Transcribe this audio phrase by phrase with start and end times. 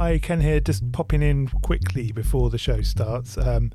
[0.00, 3.36] Hi, Ken here, just popping in quickly before the show starts.
[3.36, 3.70] Um,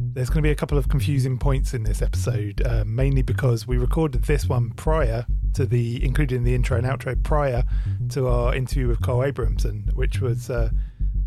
[0.00, 3.66] there's going to be a couple of confusing points in this episode, uh, mainly because
[3.66, 7.62] we recorded this one prior to the, including the intro and outro, prior
[8.08, 10.70] to our interview with Carl Abrahamsson, which was uh,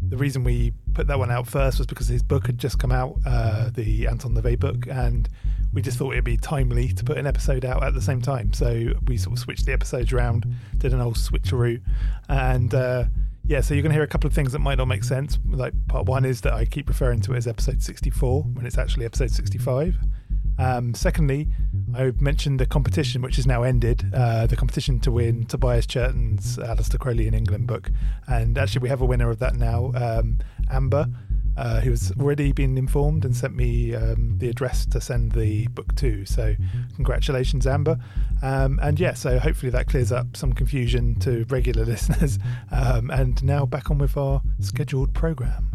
[0.01, 2.91] the reason we put that one out first was because his book had just come
[2.91, 5.29] out, uh, the Anton LaVey book, and
[5.71, 8.51] we just thought it'd be timely to put an episode out at the same time.
[8.53, 11.83] So we sort of switched the episodes around, did an old switcheroo,
[12.29, 13.03] and uh,
[13.49, 15.39] yeah, so you're going to hear a couple of things that might not make sense.
[15.49, 18.77] Like part one is that I keep referring to it as episode 64 when it's
[18.77, 19.97] actually episode 65.
[20.59, 21.47] Um, secondly,
[21.95, 26.57] I mentioned the competition, which has now ended, uh, the competition to win Tobias Churton's
[26.57, 27.89] Aleister Crowley in England book.
[28.27, 30.37] And actually, we have a winner of that now, um,
[30.69, 31.07] Amber
[31.59, 35.93] uh, who's already been informed and sent me um, the address to send the book
[35.95, 36.25] to.
[36.25, 36.55] So,
[36.95, 37.97] congratulations, Amber.
[38.41, 42.39] Um, and yeah, so hopefully that clears up some confusion to regular listeners.
[42.71, 45.68] Um, and now back on with our scheduled program.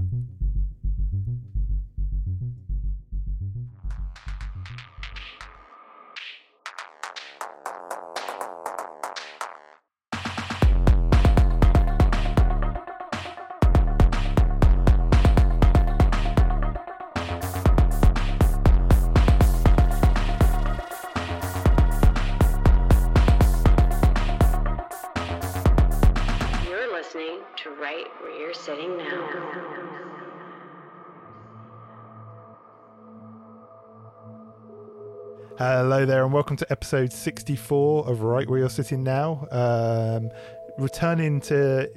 [35.67, 39.48] Hello there, and welcome to episode 64 of Right Where You're Sitting Now.
[39.51, 40.31] Um,
[40.77, 41.89] returning to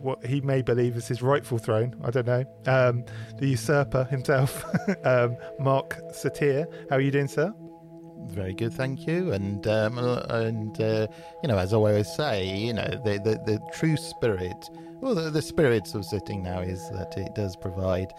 [0.00, 3.04] what he may believe is his rightful throne, I don't know, um,
[3.38, 4.64] the usurper himself,
[5.04, 6.66] um, Mark Satir.
[6.90, 7.54] How are you doing, sir?
[8.26, 9.30] Very good, thank you.
[9.30, 11.06] And um, and uh,
[11.44, 14.68] you know, as I always say, you know, the the, the true spirit,
[15.00, 18.12] well, the, the spirits of sitting now is that it does provide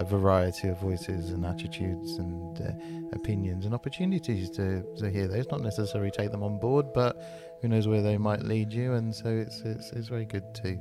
[0.00, 2.72] a variety of voices and attitudes and uh,
[3.12, 5.46] opinions and opportunities to, to hear those.
[5.50, 7.20] Not necessarily take them on board, but
[7.60, 8.94] who knows where they might lead you.
[8.94, 10.78] And so it's it's, it's very good to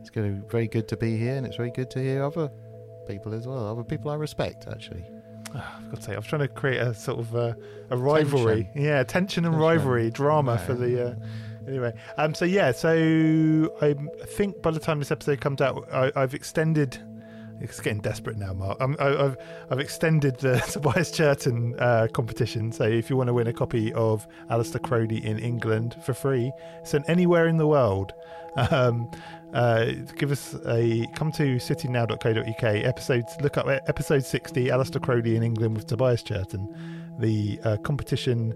[0.00, 2.50] it's going to very good to be here, and it's very good to hear other
[3.06, 5.04] people as well, other people I respect actually.
[5.54, 7.54] Oh, I've got to say, I was trying to create a sort of uh,
[7.90, 8.82] a rivalry, tension.
[8.82, 9.66] yeah, tension and tension.
[9.66, 10.62] rivalry, drama no.
[10.62, 11.10] for the.
[11.10, 11.14] Uh,
[11.66, 13.94] anyway, um, so yeah, so I
[14.26, 16.98] think by the time this episode comes out, I, I've extended
[17.60, 18.78] it's getting desperate now, Mark.
[18.80, 19.36] i have
[19.70, 22.72] I've extended the Tobias Churton uh, competition.
[22.72, 26.52] So if you want to win a copy of Aleister Crowley in England for free,
[26.84, 28.12] sent anywhere in the world,
[28.70, 29.10] um,
[29.54, 29.86] uh,
[30.16, 33.36] give us a come to sittingnow.co.uk episodes.
[33.40, 36.68] Look up episode sixty, Aleister Crowley in England with Tobias Churton.
[37.18, 38.54] The uh, competition,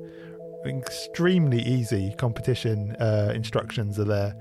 [0.66, 4.34] extremely easy competition uh, instructions are there.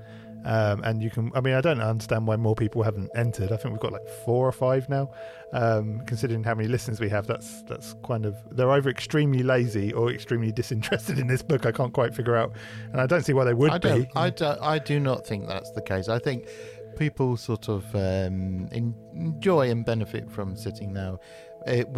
[0.44, 3.52] Um, and you can, I mean, I don't understand why more people haven't entered.
[3.52, 5.10] I think we've got like four or five now.
[5.52, 9.92] Um, considering how many listeners we have, that's that's kind of they're either extremely lazy
[9.92, 11.66] or extremely disinterested in this book.
[11.66, 12.52] I can't quite figure out,
[12.90, 14.08] and I don't see why they would I don't, be.
[14.16, 16.08] I do, I do not think that's the case.
[16.08, 16.48] I think
[16.96, 21.20] people sort of um, enjoy and benefit from sitting now.
[21.66, 21.92] It,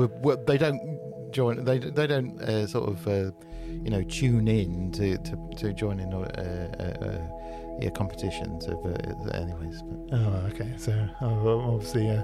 [0.46, 1.64] they don't join.
[1.64, 3.30] They they don't uh, sort of uh,
[3.66, 6.12] you know tune in to to, to join in.
[6.12, 7.43] Uh, uh, uh
[7.80, 8.66] yeah, competitions.
[8.66, 9.82] Of, uh, anyways.
[9.82, 10.18] But.
[10.18, 10.72] Oh, okay.
[10.76, 12.22] So I'm obviously uh,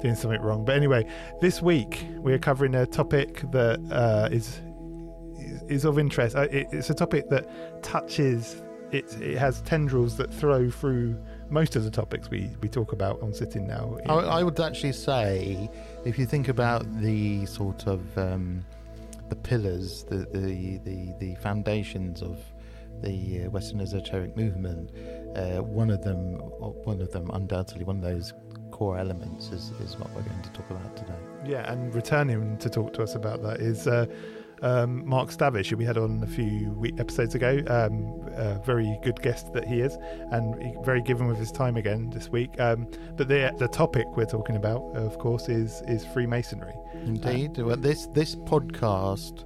[0.00, 0.64] doing something wrong.
[0.64, 1.06] But anyway,
[1.40, 4.60] this week we are covering a topic that uh, is
[5.68, 6.36] is of interest.
[6.36, 8.62] Uh, it, it's a topic that touches.
[8.90, 13.22] It, it has tendrils that throw through most of the topics we, we talk about
[13.22, 13.96] on Sitting Now.
[14.06, 15.70] I, I would actually say,
[16.04, 18.62] if you think about the sort of um,
[19.30, 22.38] the pillars, the, the, the, the foundations of
[23.02, 24.90] the uh, Western esoteric movement,
[25.36, 26.34] uh, one of them,
[26.84, 28.32] one of them, undoubtedly one of those
[28.70, 31.18] core elements is, is what we're going to talk about today.
[31.44, 34.06] Yeah, and returning to talk to us about that is uh,
[34.62, 37.62] um, Mark Stavish, who we had on a few week episodes ago.
[37.66, 39.96] Um, a very good guest that he is,
[40.30, 42.58] and very given with his time again this week.
[42.60, 46.74] Um, but the the topic we're talking about, of course, is is Freemasonry.
[46.94, 49.44] Indeed, well, this this podcast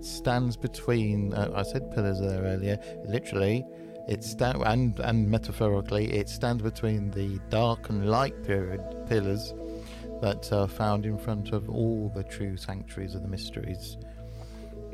[0.00, 1.34] stands between.
[1.34, 2.78] Uh, I said pillars there earlier.
[3.04, 3.64] Literally,
[4.08, 9.54] it stand and and metaphorically, it stands between the dark and light period pillars
[10.20, 13.96] that are found in front of all the true sanctuaries of the mysteries.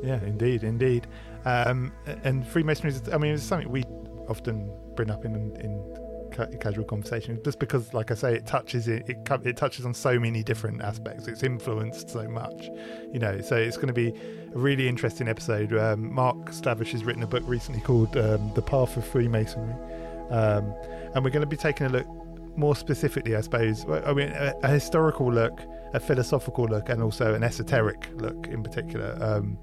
[0.03, 1.07] Yeah, indeed, indeed.
[1.45, 1.91] Um,
[2.23, 3.83] and Freemasonry I mean, it's something we
[4.27, 6.04] often bring up in in
[6.59, 7.39] casual conversation.
[7.43, 10.81] Just because like i say it touches it, it it touches on so many different
[10.81, 11.27] aspects.
[11.27, 12.69] It's influenced so much
[13.11, 13.41] you know.
[13.41, 15.73] So it's going to be a really interesting episode.
[15.73, 19.75] Um, mark stavish has written a book recently called um, the path of freemasonry.
[20.29, 20.73] Um,
[21.13, 22.07] and we're going to be taking a look
[22.57, 25.61] more specifically, I suppose, I mean, a, a, historical look,
[25.93, 29.57] a philosophical look, and also an esoteric look in particular um,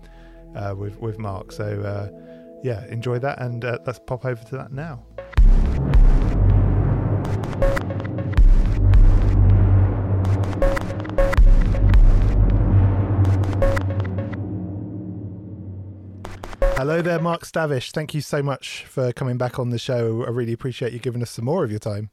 [0.54, 1.52] uh, with with Mark.
[1.52, 2.08] So uh,
[2.62, 5.02] yeah, enjoy that, and uh, let's pop over to that now.
[16.82, 17.92] Hello there, Mark Stavish.
[17.92, 20.24] Thank you so much for coming back on the show.
[20.24, 22.10] I really appreciate you giving us some more of your time.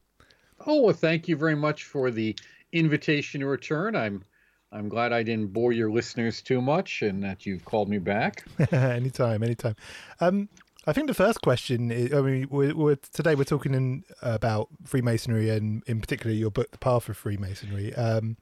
[0.67, 2.37] Oh, well, thank you very much for the
[2.71, 3.95] invitation to return.
[3.95, 4.23] I'm
[4.71, 8.45] I'm glad I didn't bore your listeners too much and that you've called me back.
[8.71, 9.75] anytime, anytime.
[10.19, 10.49] Um,
[10.85, 14.67] I think the first question is, I mean, we're, we're, today we're talking in, about
[14.85, 17.95] Freemasonry and in particular your book, The Path of Freemasonry.
[17.95, 18.37] Um,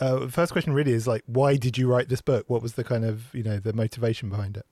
[0.00, 2.50] uh, first question really is like, why did you write this book?
[2.50, 4.66] What was the kind of, you know, the motivation behind it?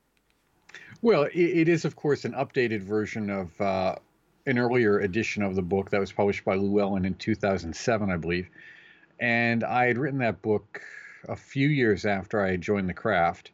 [1.02, 3.96] Well, it, it is, of course, an updated version of uh,
[4.46, 8.48] an earlier edition of the book that was published by Llewellyn in 2007, I believe.
[9.18, 10.80] And I had written that book
[11.28, 13.50] a few years after I had joined the craft.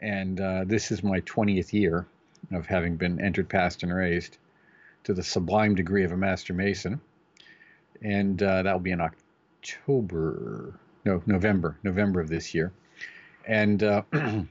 [0.00, 2.06] And uh, this is my 20th year
[2.52, 4.38] of having been entered, passed, and raised
[5.04, 7.00] to the sublime degree of a Master Mason.
[8.02, 10.74] And uh, that will be in October,
[11.04, 12.72] no, November, November of this year.
[13.46, 14.02] And uh,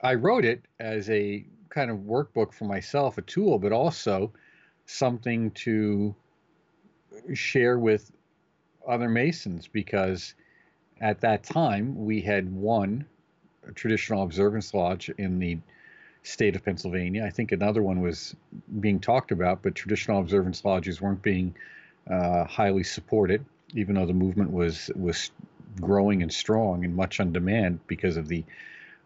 [0.00, 4.32] I wrote it as a kind of workbook for myself, a tool, but also
[4.86, 6.14] something to
[7.34, 8.10] share with
[8.86, 10.34] other Masons because
[11.00, 13.04] at that time we had one
[13.74, 15.58] traditional observance lodge in the
[16.22, 17.24] state of Pennsylvania.
[17.24, 18.34] I think another one was
[18.80, 21.54] being talked about, but traditional observance lodges weren't being
[22.10, 23.44] uh, highly supported,
[23.74, 25.30] even though the movement was was
[25.80, 28.44] growing and strong and much on demand because of the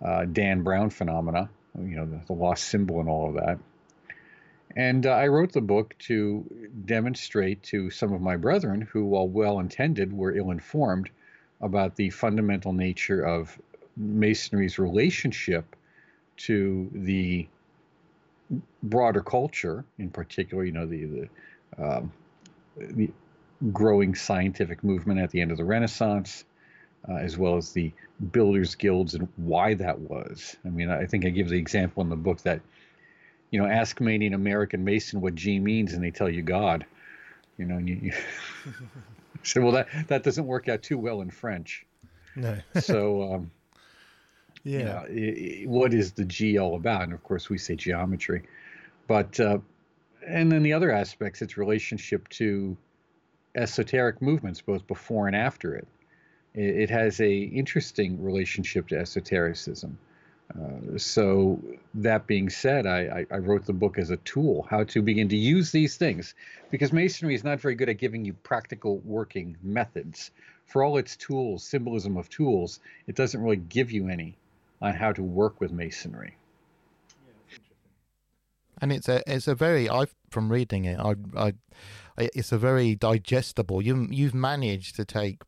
[0.02, 1.48] uh, Dan Brown phenomena,
[1.78, 3.58] you know, the, the, lost symbol and all of that.
[4.76, 6.44] And uh, I wrote the book to
[6.84, 11.10] demonstrate to some of my brethren who, while well intended, were ill informed
[11.60, 13.56] about the fundamental nature of
[13.96, 15.76] Masonry's relationship
[16.36, 17.46] to the
[18.82, 21.28] broader culture, in particular, you know, the, the,
[21.78, 22.12] um,
[22.76, 23.10] the
[23.72, 26.44] growing scientific movement at the end of the Renaissance,
[27.08, 27.92] uh, as well as the
[28.32, 30.56] builders guilds and why that was.
[30.64, 32.60] I mean, I think I give the example in the book that,
[33.50, 36.86] you know, ask many an American Mason what G means, and they tell you God.
[37.58, 38.12] You know, and you, you
[39.42, 41.86] say, well, that that doesn't work out too well in French.
[42.34, 42.58] No.
[42.80, 43.50] so, um,
[44.64, 47.02] yeah, you know, what is the G all about?
[47.02, 48.42] And of course, we say geometry,
[49.06, 49.58] but uh,
[50.26, 52.76] and then the other aspects, its relationship to
[53.54, 55.86] esoteric movements, both before and after it
[56.54, 59.98] it, has a interesting relationship to esotericism.
[60.54, 61.60] Uh, so
[61.94, 65.36] that being said, I, I, wrote the book as a tool, how to begin to
[65.36, 66.34] use these things,
[66.70, 70.30] because Masonry is not very good at giving you practical working methods.
[70.66, 74.36] For all its tools, symbolism of tools, it doesn't really give you any
[74.82, 76.36] on how to work with Masonry.
[78.80, 81.52] And it's a it's a very I from reading it I I
[82.18, 83.80] it's a very digestible.
[83.80, 85.42] You you've managed to take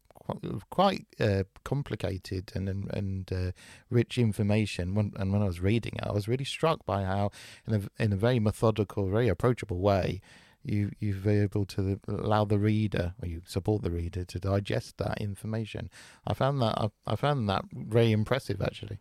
[0.71, 3.53] quite uh, complicated and and, and uh,
[3.91, 4.95] rich information.
[4.95, 7.31] When, and when I was reading it, I was really struck by how,
[7.67, 10.21] in a in a very methodical, very approachable way,
[10.67, 14.99] you you've been able to allow the reader or you support the reader to digest
[14.99, 15.89] that information.
[16.27, 18.99] I found that I, I found that very impressive, actually.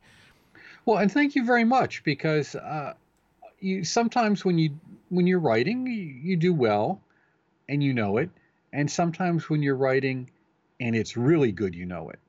[0.85, 2.93] Well, and thank you very much because uh,
[3.59, 4.77] you sometimes when you
[5.09, 5.93] when you're writing, you,
[6.29, 7.01] you do well,
[7.67, 8.29] and you know it,
[8.71, 10.29] and sometimes when you're writing
[10.79, 12.19] and it's really good, you know it.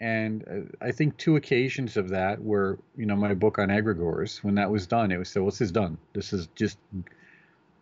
[0.00, 4.42] And uh, I think two occasions of that were, you know, my book on egregores.
[4.44, 5.98] When that was done, it was so, well, this is done.
[6.12, 6.78] This is just,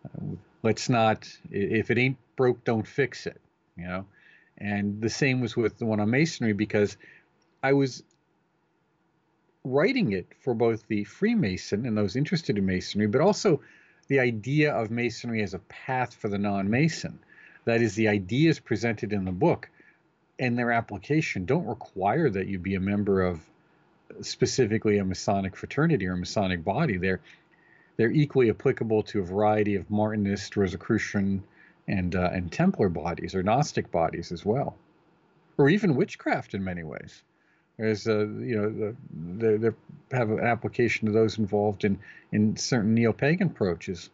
[0.05, 0.25] uh,
[0.63, 3.39] let's not, if it ain't broke, don't fix it,
[3.77, 4.05] you know.
[4.57, 6.97] And the same was with the one on masonry because
[7.61, 8.01] I was
[9.63, 13.61] writing it for both the Freemason and those interested in masonry, but also
[14.07, 17.19] the idea of masonry as a path for the non Mason.
[17.67, 19.69] That is, the ideas presented in the book
[20.39, 23.41] and their application don't require that you be a member of
[24.21, 26.95] specifically a Masonic fraternity or a Masonic body.
[26.95, 27.19] They're
[27.97, 31.43] they're equally applicable to a variety of Martinist, Rosicrucian,
[31.89, 34.77] and uh, and Templar bodies or Gnostic bodies as well,
[35.57, 37.21] or even witchcraft in many ways.
[37.77, 39.75] There's a you know the, they, they
[40.15, 41.99] have an application to those involved in
[42.31, 44.09] in certain neo-pagan approaches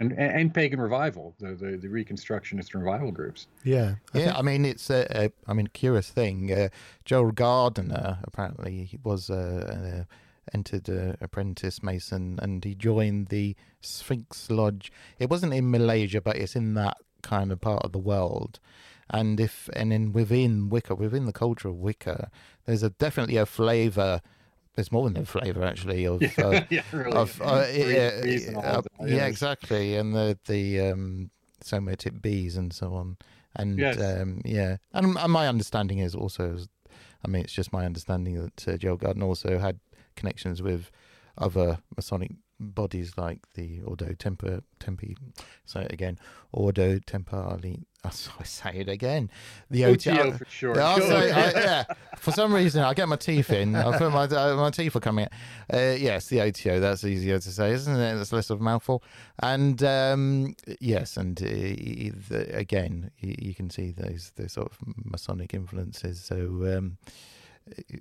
[0.00, 3.46] and, and pagan revival, the, the, the Reconstructionist revival groups.
[3.62, 4.24] Yeah, I yeah.
[4.24, 4.38] Think...
[4.38, 6.52] I mean, it's a, a I mean, curious thing.
[6.52, 6.68] Uh,
[7.04, 10.04] Gerald Gardner apparently was uh, a, uh,
[10.52, 14.92] entered a apprentice mason, and he joined the Sphinx Lodge.
[15.18, 18.60] It wasn't in Malaysia, but it's in that kind of part of the world.
[19.10, 22.30] And if and then within Wicca, within the culture of Wicca,
[22.64, 24.20] there's a definitely a flavour
[24.74, 27.12] there's more than the flavour actually of uh, yeah, really.
[27.12, 28.10] of uh, yeah,
[28.56, 31.30] uh, that, yeah, exactly, and the the um,
[31.62, 33.16] Somatic bees and so on,
[33.56, 33.98] and Yes.
[34.00, 36.58] um, yeah, and, and my understanding is also,
[37.24, 39.80] I mean, it's just my understanding that uh, Gerald Gardner also had
[40.16, 40.90] connections with
[41.38, 42.32] other Masonic
[42.64, 45.16] bodies like the Ordo Temper Tempi.
[45.64, 46.18] Say it again,
[46.52, 47.84] Ordo Temporali.
[48.06, 49.30] Oh, I say it again.
[49.70, 50.76] The OTO for sure.
[50.76, 51.84] yeah, I'll say- I- yeah.
[52.18, 53.74] For some reason, I get my teeth in.
[53.74, 55.24] I put my uh, my teeth are coming.
[55.24, 55.32] out.
[55.72, 56.80] Uh, yes, the OTO.
[56.80, 58.14] That's easier to say, isn't it?
[58.16, 59.02] That's less of a mouthful.
[59.42, 64.78] And um, yes, and uh, the, again, you, you can see those those sort of
[65.02, 66.22] Masonic influences.
[66.22, 66.36] So
[66.76, 66.98] um,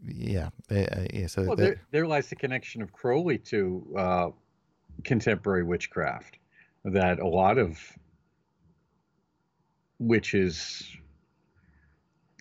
[0.05, 1.27] yeah, uh, uh, yeah.
[1.27, 4.29] So Well, there, there lies the connection of Crowley to uh,
[5.03, 6.37] contemporary witchcraft.
[6.85, 7.79] That a lot of
[9.99, 10.83] witches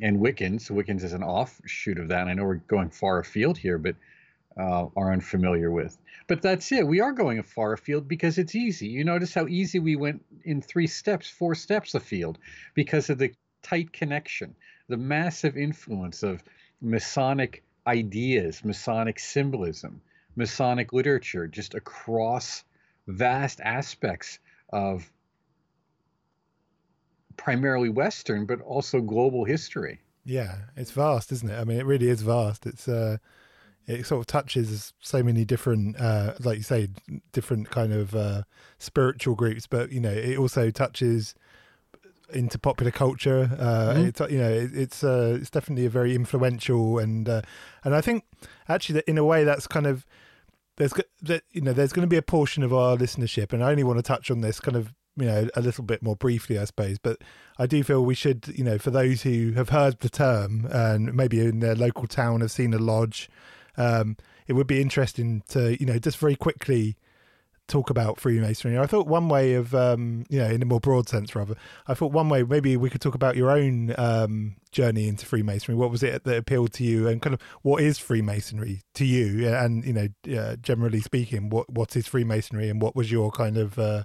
[0.01, 2.23] and Wiccans, Wiccans is an offshoot of that.
[2.23, 3.95] And I know we're going far afield here, but
[4.59, 5.97] uh, are unfamiliar with.
[6.27, 6.87] But that's it.
[6.87, 8.89] We are going far afield because it's easy.
[8.89, 12.39] You notice how easy we went in three steps, four steps afield
[12.75, 13.33] because of the
[13.63, 14.55] tight connection,
[14.89, 16.43] the massive influence of
[16.81, 20.01] Masonic ideas, Masonic symbolism,
[20.37, 22.65] Masonic literature, just across
[23.07, 24.39] vast aspects
[24.73, 25.11] of
[27.37, 30.01] primarily Western, but also global history.
[30.25, 31.59] Yeah, it's vast, isn't it?
[31.59, 32.67] I mean, it really is vast.
[32.67, 33.19] It's uh,
[33.87, 36.89] it sort of touches so many different, uh, like you say,
[37.33, 38.43] different kind of uh,
[38.79, 41.35] spiritual groups, but you know, it also touches
[42.33, 43.51] into popular culture.
[43.59, 44.07] Uh, Mhm.
[44.09, 47.43] It's you know, it, it's uh, it's definitely a very influential and uh,
[47.85, 48.25] and I think
[48.69, 50.07] actually that in a way that's kind of
[50.77, 53.71] there's that you know there's going to be a portion of our listenership, and I
[53.71, 56.59] only want to touch on this kind of you know a little bit more briefly,
[56.59, 57.23] I suppose, but
[57.59, 61.15] I do feel we should, you know, for those who have heard the term and
[61.15, 63.29] maybe in their local town have seen a lodge,
[63.77, 66.97] um, it would be interesting to, you know, just very quickly
[67.73, 68.79] talk about Freemasonry.
[68.79, 71.55] I thought one way of, um, you know, in a more broad sense, rather,
[71.89, 75.75] I thought one way maybe we could talk about your own um, journey into Freemasonry.
[75.75, 79.49] What was it that appealed to you, and kind of what is Freemasonry to you?
[79.49, 83.57] And you know, uh, generally speaking, what what is Freemasonry, and what was your kind
[83.57, 84.05] of, uh,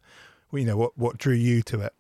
[0.54, 1.94] you know, what what drew you to it?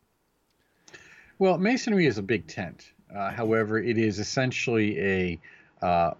[1.38, 2.94] Well, masonry is a big tent.
[3.14, 5.40] Uh, however, it is essentially a
[5.86, 6.12] uh,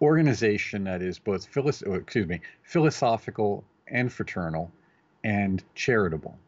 [0.00, 4.70] organization that is both philos- excuse me, philosophical and fraternal
[5.24, 6.38] and charitable.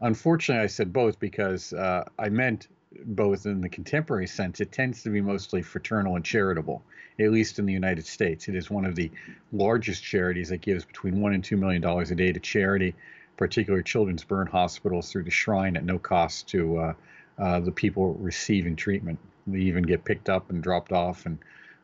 [0.00, 2.68] Unfortunately, I said both because uh, I meant
[3.04, 4.60] both in the contemporary sense.
[4.60, 6.82] It tends to be mostly fraternal and charitable,
[7.18, 8.48] at least in the United States.
[8.48, 9.10] It is one of the
[9.52, 12.94] largest charities that gives between one and two million dollars a day to charity,
[13.36, 16.94] particularly children's burn hospitals through the shrine at no cost to uh,
[17.38, 19.18] uh, the people receiving treatment.
[19.46, 21.38] They even get picked up and dropped off, and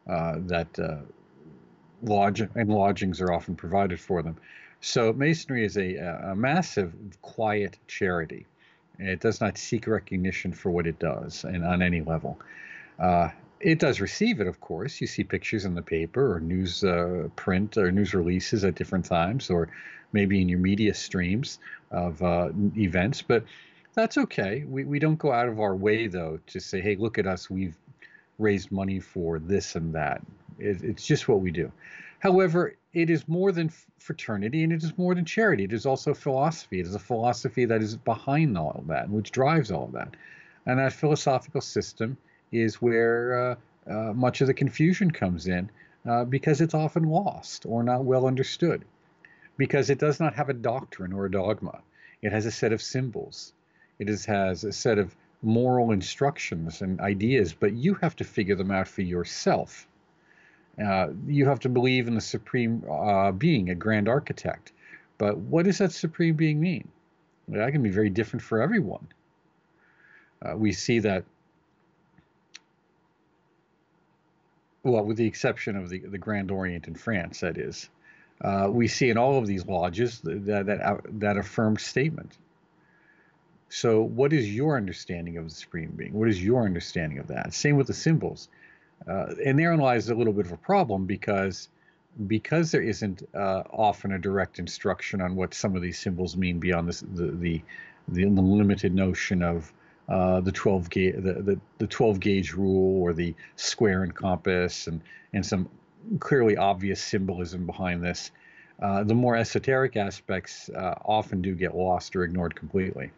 [0.09, 0.99] uh, that uh,
[2.02, 4.37] lodge and lodgings are often provided for them.
[4.81, 6.93] So Masonry is a, a massive,
[7.23, 8.47] quiet charity.
[8.99, 12.39] It does not seek recognition for what it does, and on any level.
[12.99, 13.31] Uh,
[13.61, 15.01] it does receive it, of course.
[15.01, 19.05] You see pictures in the paper or news uh, print or news releases at different
[19.05, 19.69] times, or
[20.13, 21.59] maybe in your media streams
[21.91, 23.23] of uh, events.
[23.23, 23.45] But
[23.95, 24.65] that's okay.
[24.67, 27.51] We, we don't go out of our way, though, to say, hey, look at us.
[27.51, 27.77] We've
[28.39, 30.23] raised money for this and that.
[30.59, 31.73] It, it's just what we do.
[32.21, 35.65] However, it is more than fraternity and it is more than charity.
[35.65, 36.81] It is also philosophy.
[36.81, 40.17] It is a philosophy that is behind all of that, which drives all of that.
[40.67, 42.17] And that philosophical system
[42.51, 43.57] is where
[43.87, 45.71] uh, uh, much of the confusion comes in
[46.09, 48.85] uh, because it's often lost or not well understood.
[49.57, 51.81] Because it does not have a doctrine or a dogma,
[52.23, 53.53] it has a set of symbols,
[53.99, 58.57] it is, has a set of moral instructions and ideas, but you have to figure
[58.57, 59.87] them out for yourself.
[60.83, 64.73] Uh, you have to believe in the supreme uh, being, a grand architect.
[65.19, 66.89] But what does that supreme being mean?
[67.49, 69.09] That can be very different for everyone.
[70.41, 71.25] Uh, we see that,
[74.85, 77.89] well, with the exception of the, the Grand Orient in France, that is,
[78.41, 82.39] uh, we see in all of these lodges that, that, that affirmed statement.
[83.71, 86.13] So, what is your understanding of the supreme being?
[86.13, 87.53] What is your understanding of that?
[87.53, 88.49] Same with the symbols.
[89.07, 91.69] Uh, and therein lies a little bit of a problem because
[92.26, 96.59] because there isn't uh, often a direct instruction on what some of these symbols mean
[96.59, 97.62] beyond this, the, the
[98.09, 99.73] the limited notion of
[100.09, 104.87] uh, the 12 gauge the, the, the 12 gauge rule or the square and compass
[104.87, 105.00] and
[105.33, 105.69] and some
[106.21, 108.31] clearly obvious symbolism behind this.
[108.81, 113.11] Uh, the more esoteric aspects uh, often do get lost or ignored completely,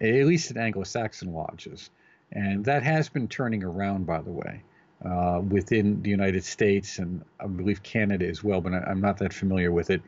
[0.00, 1.90] at least in Anglo Saxon lodges.
[2.32, 4.62] And that has been turning around, by the way,
[5.04, 9.18] uh, within the United States and I believe Canada as well, but I, am not
[9.18, 10.02] that familiar with it.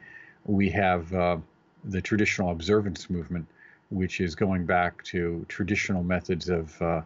[0.45, 1.39] We have uh,
[1.85, 3.47] the traditional observance movement,
[3.91, 7.03] which is going back to traditional methods of uh,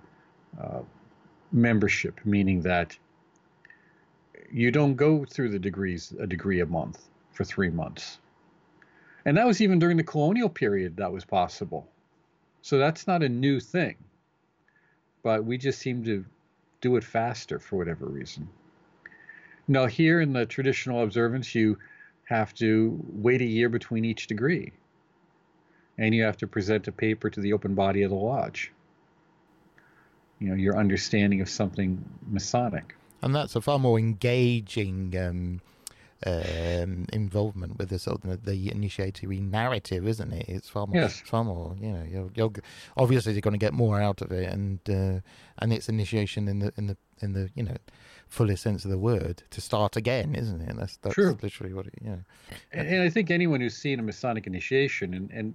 [0.60, 0.80] uh,
[1.52, 2.96] membership, meaning that
[4.50, 8.18] you don't go through the degrees a degree a month for three months.
[9.24, 11.88] And that was even during the colonial period that was possible.
[12.62, 13.96] So that's not a new thing.
[15.22, 16.24] But we just seem to
[16.80, 18.48] do it faster for whatever reason.
[19.68, 21.78] Now, here in the traditional observance, you
[22.24, 24.72] have to wait a year between each degree.
[25.98, 28.70] And you have to present a paper to the open body of the lodge.
[30.38, 35.60] You know, your understanding of something Masonic and that's a far more engaging um,
[36.24, 40.48] um, involvement with the sort of the initiatory narrative, isn't it?
[40.48, 41.20] It's far more, yes.
[41.20, 41.76] far more.
[41.78, 42.52] You know, you're, you're
[42.96, 45.20] obviously you're going to get more out of it, and uh,
[45.58, 47.76] and it's initiation in the in the in the you know
[48.28, 50.76] fullest sense of the word to start again, isn't it?
[50.76, 51.36] That's that's True.
[51.42, 51.94] literally what it.
[52.00, 52.24] You know.
[52.72, 55.54] And, and I think anyone who's seen a Masonic initiation and and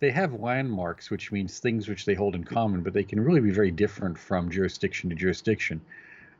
[0.00, 3.40] they have landmarks, which means things which they hold in common, but they can really
[3.40, 5.80] be very different from jurisdiction to jurisdiction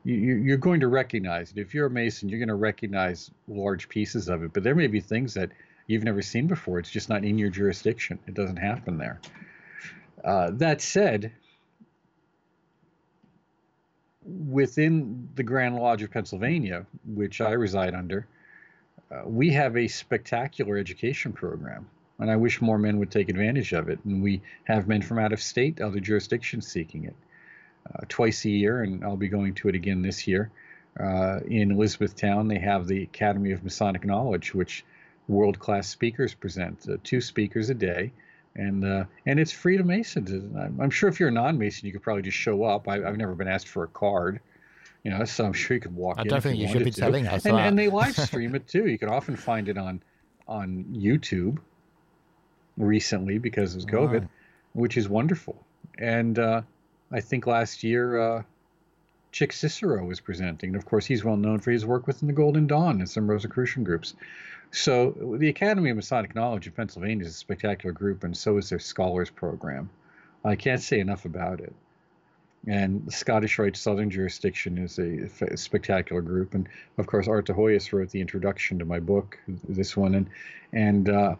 [0.03, 1.57] you, are going to recognize it.
[1.57, 4.53] If you're a Mason, you're going to recognize large pieces of it.
[4.53, 5.51] But there may be things that
[5.87, 6.79] you've never seen before.
[6.79, 8.19] It's just not in your jurisdiction.
[8.27, 9.21] It doesn't happen there.
[10.23, 11.31] Uh, that said,
[14.25, 18.27] within the Grand Lodge of Pennsylvania, which I reside under,
[19.11, 21.89] uh, we have a spectacular education program.
[22.19, 23.99] And I wish more men would take advantage of it.
[24.05, 27.15] And we have men from out of state, other jurisdictions seeking it
[27.91, 30.51] uh, twice a year, and I'll be going to it again this year.
[30.99, 34.85] Uh, in Elizabethtown, they have the Academy of Masonic Knowledge, which
[35.27, 38.11] world class speakers present, uh, two speakers a day.
[38.55, 40.31] And uh, and it's free to Masons.
[40.79, 42.87] I'm sure if you're a non-Mason, you could probably just show up.
[42.87, 44.41] I, have never been asked for a card,
[45.03, 46.27] you know, so I'm sure you could walk I in.
[46.27, 47.01] I don't think you, you should be to.
[47.01, 47.67] telling us and, that.
[47.67, 48.85] And they live stream it too.
[48.85, 50.03] You can often find it on
[50.47, 51.57] on YouTube
[52.77, 54.27] recently because of COVID,
[54.73, 55.57] which is wonderful.
[55.97, 56.61] And uh,
[57.13, 58.43] I think last year, uh,
[59.31, 60.69] Chick Cicero was presenting.
[60.69, 63.29] And of course, he's well known for his work within the Golden Dawn and some
[63.29, 64.15] Rosicrucian groups.
[64.71, 68.69] So, the Academy of Masonic Knowledge of Pennsylvania is a spectacular group, and so is
[68.69, 69.91] their scholars program.
[70.43, 71.73] I can't say enough about it.
[72.65, 76.55] And the Scottish Rite Southern Jurisdiction is a, spectacular group.
[76.55, 80.15] And of course, Art Hoyos wrote the introduction to my book, this one.
[80.15, 80.29] And,
[80.71, 81.35] and uh,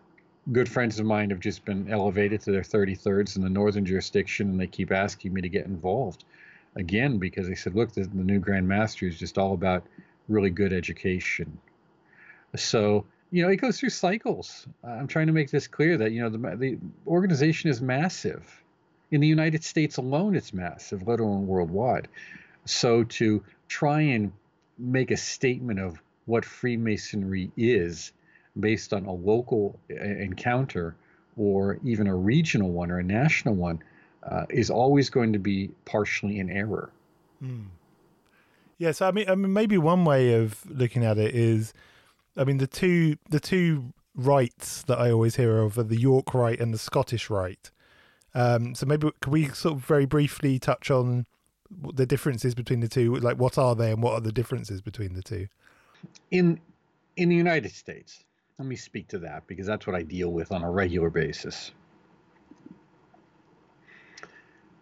[0.52, 4.50] good friends of mine have just been elevated to their 33rds in the northern jurisdiction
[4.50, 6.26] and they keep asking me to get involved
[6.76, 9.86] again because they said look the, the new grand master is just all about
[10.28, 11.58] really good education.
[12.56, 14.68] So you know it goes through cycles.
[14.84, 16.78] I'm trying to make this clear that you know the, the
[17.08, 18.64] organization is massive.
[19.12, 22.10] In the united states alone it's massive let alone worldwide.
[22.66, 24.34] So to try and
[24.78, 28.12] make a statement of what freemasonry is
[28.60, 30.96] based on a local uh, encounter
[31.38, 33.82] or even a regional one or a national one
[34.24, 36.92] uh, is always going to be partially in error.
[37.44, 37.66] Mm.
[38.78, 41.74] Yes, I mean, I mean, maybe one way of looking at it is,
[42.38, 46.34] I mean, the two the two rites that I always hear of are the York
[46.34, 47.72] Rite and the Scottish Rite.
[48.36, 51.26] Um, so maybe could we sort of very briefly touch on
[51.94, 53.16] the differences between the two?
[53.16, 55.48] Like, what are they, and what are the differences between the two?
[56.32, 56.60] In
[57.16, 58.24] in the United States,
[58.60, 61.72] let me speak to that because that's what I deal with on a regular basis.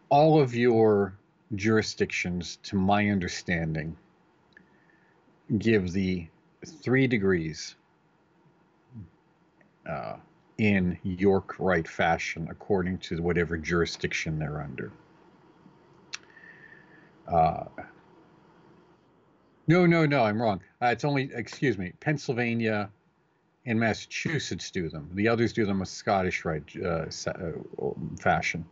[0.09, 1.13] All of your
[1.55, 3.95] jurisdictions, to my understanding,
[5.57, 6.27] give the
[6.65, 7.75] three degrees
[9.89, 10.15] uh,
[10.57, 14.91] in York Rite fashion according to whatever jurisdiction they're under.
[17.27, 17.63] Uh,
[19.67, 20.61] no, no, no, I'm wrong.
[20.81, 22.89] Uh, it's only, excuse me, Pennsylvania,
[23.65, 25.09] and Massachusetts do them.
[25.13, 28.65] The others do them a Scottish Rite uh, uh, fashion.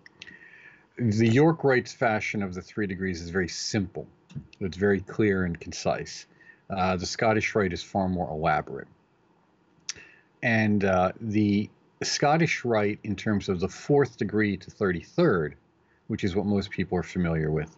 [0.97, 4.08] The York Rites fashion of the three degrees is very simple.
[4.60, 6.25] It's very clear and concise.
[6.69, 8.88] Uh, the Scottish Rite is far more elaborate.
[10.41, 11.69] And uh, the
[12.04, 15.54] Scottish Rite, in terms of the fourth degree to 33rd,
[16.08, 17.75] which is what most people are familiar with,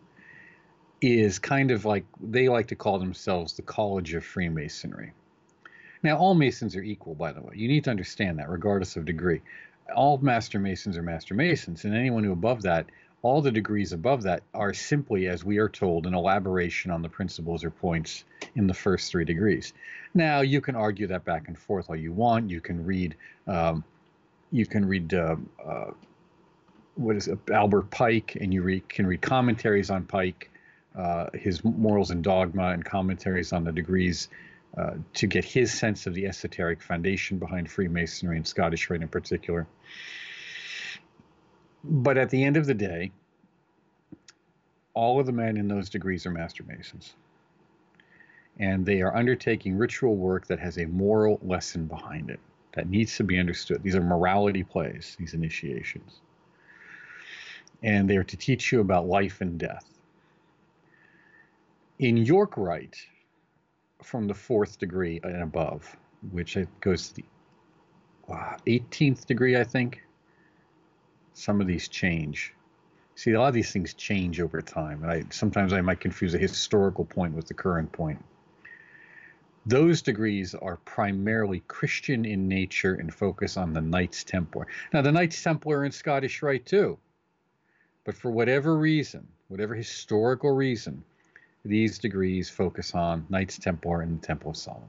[1.02, 5.14] is kind of like they like to call themselves the College of Freemasonry
[6.04, 7.54] now, all Masons are equal, by the way.
[7.56, 9.42] You need to understand that, regardless of degree.
[9.96, 12.86] All Master Masons are Master Masons, and anyone who above that
[13.24, 17.10] All the degrees above that are simply, as we are told, an elaboration on the
[17.10, 18.24] principles or points
[18.56, 19.74] in the first three degrees.
[20.16, 22.50] Now, you can argue that back and forth all you want.
[22.50, 23.16] You can read,
[23.48, 23.84] um,
[24.52, 25.92] you can read, uh, uh,
[26.96, 30.50] what is it, Albert Pike, and you read, can read commentaries on Pike,
[30.96, 34.30] uh, his morals and dogma, and commentaries on the degrees
[34.78, 39.08] uh, to get his sense of the esoteric foundation behind Freemasonry and Scottish Rite in
[39.08, 39.68] particular.
[41.84, 43.12] But at the end of the day,
[44.94, 47.14] all of the men in those degrees are Master Masons.
[48.60, 52.40] And they are undertaking ritual work that has a moral lesson behind it
[52.74, 53.84] that needs to be understood.
[53.84, 56.22] These are morality plays, these initiations.
[57.84, 59.86] And they are to teach you about life and death.
[62.00, 62.98] In York Rite,
[64.04, 65.96] from the fourth degree and above,
[66.32, 67.26] which goes to the
[68.32, 70.04] uh, 18th degree, I think.
[71.34, 72.54] Some of these change.
[73.16, 76.34] See, a lot of these things change over time, and I sometimes I might confuse
[76.34, 78.24] a historical point with the current point.
[79.66, 84.66] Those degrees are primarily Christian in nature and focus on the Knights Templar.
[84.92, 86.98] Now, the Knights Templar in Scottish Rite too,
[88.04, 91.04] but for whatever reason, whatever historical reason,
[91.64, 94.88] these degrees focus on Knights Templar and the Temple of Solomon.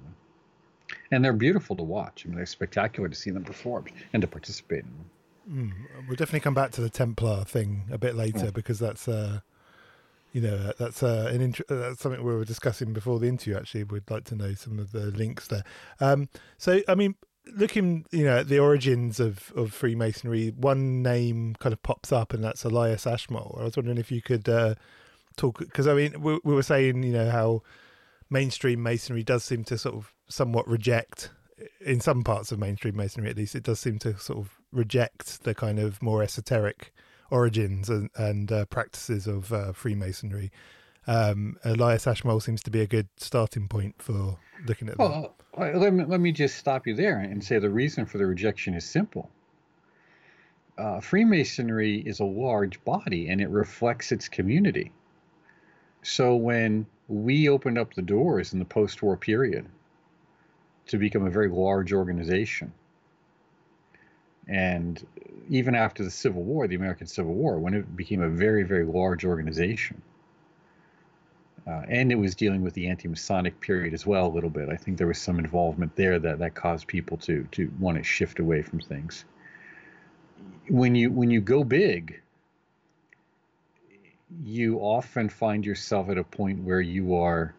[1.10, 2.24] And they're beautiful to watch.
[2.24, 5.10] I mean, they're spectacular to see them performed and to participate in them.
[5.50, 8.50] Mm, we'll definitely come back to the Templar thing a bit later yeah.
[8.50, 9.40] because that's, uh,
[10.32, 13.56] you know, that's uh, an int- that's something we were discussing before the interview.
[13.56, 15.64] Actually, we'd like to know some of the links there.
[16.00, 17.16] Um, so, I mean,
[17.54, 22.32] looking, you know, at the origins of of Freemasonry, one name kind of pops up,
[22.32, 23.58] and that's Elias Ashmole.
[23.60, 24.76] I was wondering if you could uh,
[25.36, 27.62] talk because I mean we, we were saying you know how
[28.30, 31.30] mainstream masonry does seem to sort of somewhat reject
[31.80, 35.44] in some parts of mainstream masonry at least it does seem to sort of reject
[35.44, 36.92] the kind of more esoteric
[37.32, 40.52] origins and, and uh, practices of uh, freemasonry.
[41.06, 45.76] Um, elias ashmole seems to be a good starting point for looking at well, that
[45.76, 48.74] let me, let me just stop you there and say the reason for the rejection
[48.74, 49.28] is simple.
[50.78, 54.92] Uh, freemasonry is a large body and it reflects its community
[56.02, 59.66] so when we opened up the doors in the post war period
[60.86, 62.72] to become a very large organization,
[64.48, 65.06] and
[65.48, 68.84] even after the Civil War, the American Civil War, when it became a very, very
[68.84, 70.02] large organization,
[71.66, 74.68] uh, and it was dealing with the anti-Masonic period as well a little bit.
[74.68, 78.02] I think there was some involvement there that, that caused people to to want to
[78.02, 79.24] shift away from things.
[80.68, 82.20] When you when you go big,
[84.40, 87.54] you often find yourself at a point where you are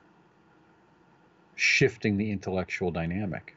[1.55, 3.55] shifting the intellectual dynamic.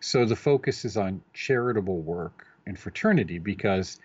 [0.00, 4.00] So the focus is on charitable work and fraternity because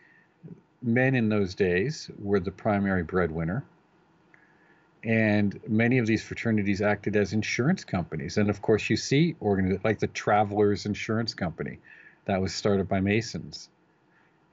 [0.81, 3.63] men in those days were the primary breadwinner.
[5.03, 8.37] And many of these fraternities acted as insurance companies.
[8.37, 11.79] And of course, you see organizations like the Travelers Insurance Company
[12.25, 13.69] that was started by Masons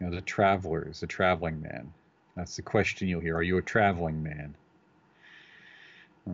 [0.00, 1.92] you know, the traveler is a traveling man.
[2.34, 3.36] That's the question you'll hear.
[3.36, 4.54] Are you a traveling man?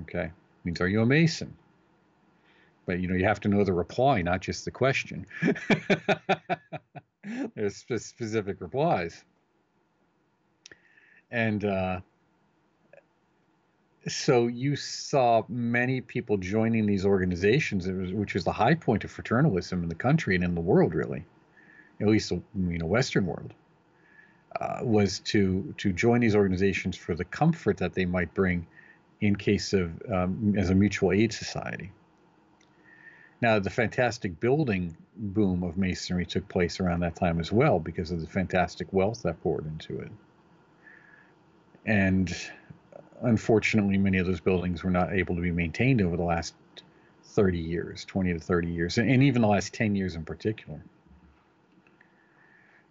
[0.03, 0.31] Okay.
[0.65, 1.57] Means are you a Mason?
[2.87, 5.27] But you know, you have to know the reply, not just the question.
[7.55, 9.25] There's specific replies.
[11.33, 12.01] And uh,
[14.07, 19.83] so you saw many people joining these organizations, which was the high point of fraternalism
[19.83, 21.25] in the country and in the world, really
[22.01, 23.53] at least you know Western world,
[24.61, 28.67] uh, was to to join these organizations for the comfort that they might bring
[29.21, 31.91] in case of um, as a mutual aid society.
[33.41, 38.11] Now, the fantastic building boom of masonry took place around that time as well because
[38.11, 40.11] of the fantastic wealth that poured into it.
[41.85, 42.35] And
[43.23, 46.55] unfortunately, many of those buildings were not able to be maintained over the last
[47.25, 50.81] 30 years, 20 to 30 years, and even the last 10 years in particular.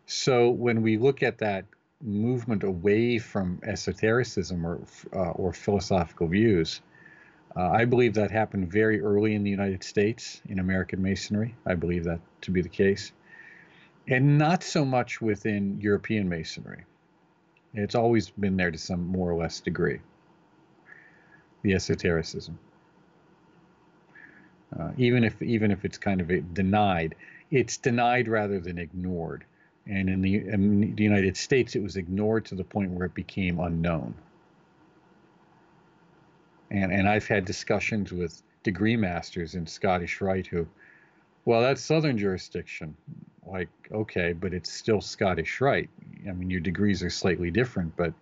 [0.06, 1.66] So when we look at that
[2.02, 4.82] movement away from esotericism or
[5.14, 6.82] uh, or philosophical views,
[7.56, 11.56] uh, I believe that happened very early in the United States in American Masonry.
[11.66, 13.12] I believe that to be the case,
[14.08, 16.84] and not so much within European Masonry.
[17.74, 20.00] It's always been there to some more or less degree.
[21.64, 22.60] The esotericism,
[24.80, 27.16] uh, even if even if it's kind of denied,
[27.50, 29.46] it's denied rather than ignored
[29.88, 33.14] and in the, in the United States, it was ignored to the point where it
[33.14, 34.16] became unknown.
[36.72, 40.68] And, and I've had discussions with degree masters in Scottish Rite who,
[41.46, 42.96] well, that's Southern jurisdiction.
[43.46, 45.90] like okay, but it's still Scottish Rite.
[46.28, 48.14] I mean, your degrees are slightly different, but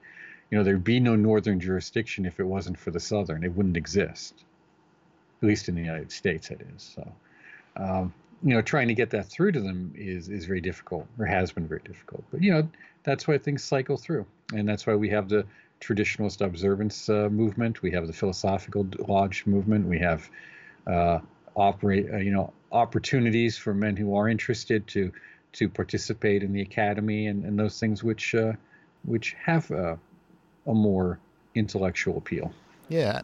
[0.51, 3.43] you know there'd be no northern jurisdiction if it wasn't for the southern.
[3.43, 4.43] It wouldn't exist,
[5.41, 6.83] at least in the United States, it is.
[6.95, 7.11] So,
[7.77, 11.25] um, you know, trying to get that through to them is is very difficult, or
[11.25, 12.23] has been very difficult.
[12.31, 12.67] But you know,
[13.03, 15.45] that's why things cycle through, and that's why we have the
[15.79, 17.81] traditionalist observance uh, movement.
[17.81, 19.87] We have the philosophical lodge movement.
[19.87, 20.29] We have
[20.87, 21.19] uh,
[21.55, 25.11] operate, uh, you know, opportunities for men who are interested to
[25.53, 28.53] to participate in the academy and, and those things which uh,
[29.05, 29.97] which have a,
[30.67, 31.19] a more
[31.55, 32.51] intellectual appeal.
[32.89, 33.21] Yeah.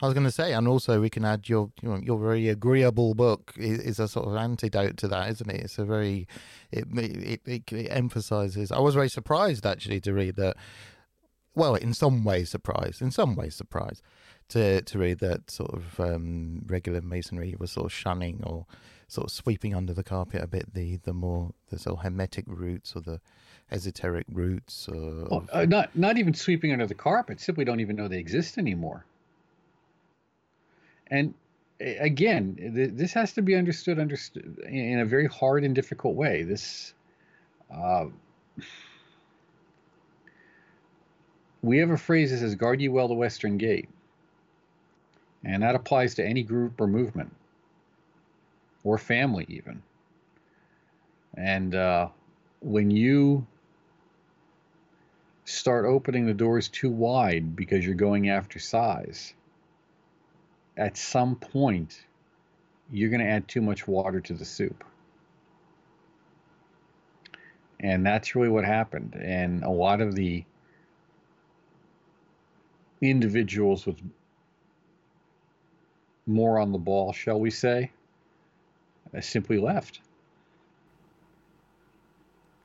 [0.00, 3.52] I was going to say, and also we can add your your very agreeable book
[3.56, 5.62] is, is, a sort of antidote to that, isn't it?
[5.62, 6.28] It's a very
[6.70, 8.70] it, it it, it emphasizes.
[8.70, 10.56] I was very surprised actually to read that.
[11.54, 14.02] Well, in some ways surprised, in some ways surprised
[14.50, 18.66] to to read that sort of um, regular masonry was sort of shunning or
[19.08, 22.44] sort of sweeping under the carpet a bit the the more the sort of hermetic
[22.46, 23.20] roots or the
[23.70, 27.96] esoteric roots or well, uh, not not even sweeping under the carpet simply don't even
[27.96, 29.04] know they exist anymore
[31.10, 31.34] and
[31.80, 36.42] again th- this has to be understood understood in a very hard and difficult way
[36.42, 36.94] this
[37.74, 38.06] uh,
[41.62, 43.88] we have a phrase that says guard ye well the western gate
[45.44, 47.32] and that applies to any group or movement
[48.84, 49.82] or family, even.
[51.36, 52.08] And uh,
[52.60, 53.46] when you
[55.44, 59.34] start opening the doors too wide because you're going after size,
[60.78, 62.00] at some point,
[62.90, 64.84] you're going to add too much water to the soup.
[67.80, 69.14] And that's really what happened.
[69.20, 70.44] And a lot of the
[73.00, 74.00] individuals with
[76.26, 77.90] more on the ball, shall we say,
[79.16, 80.00] uh, simply left.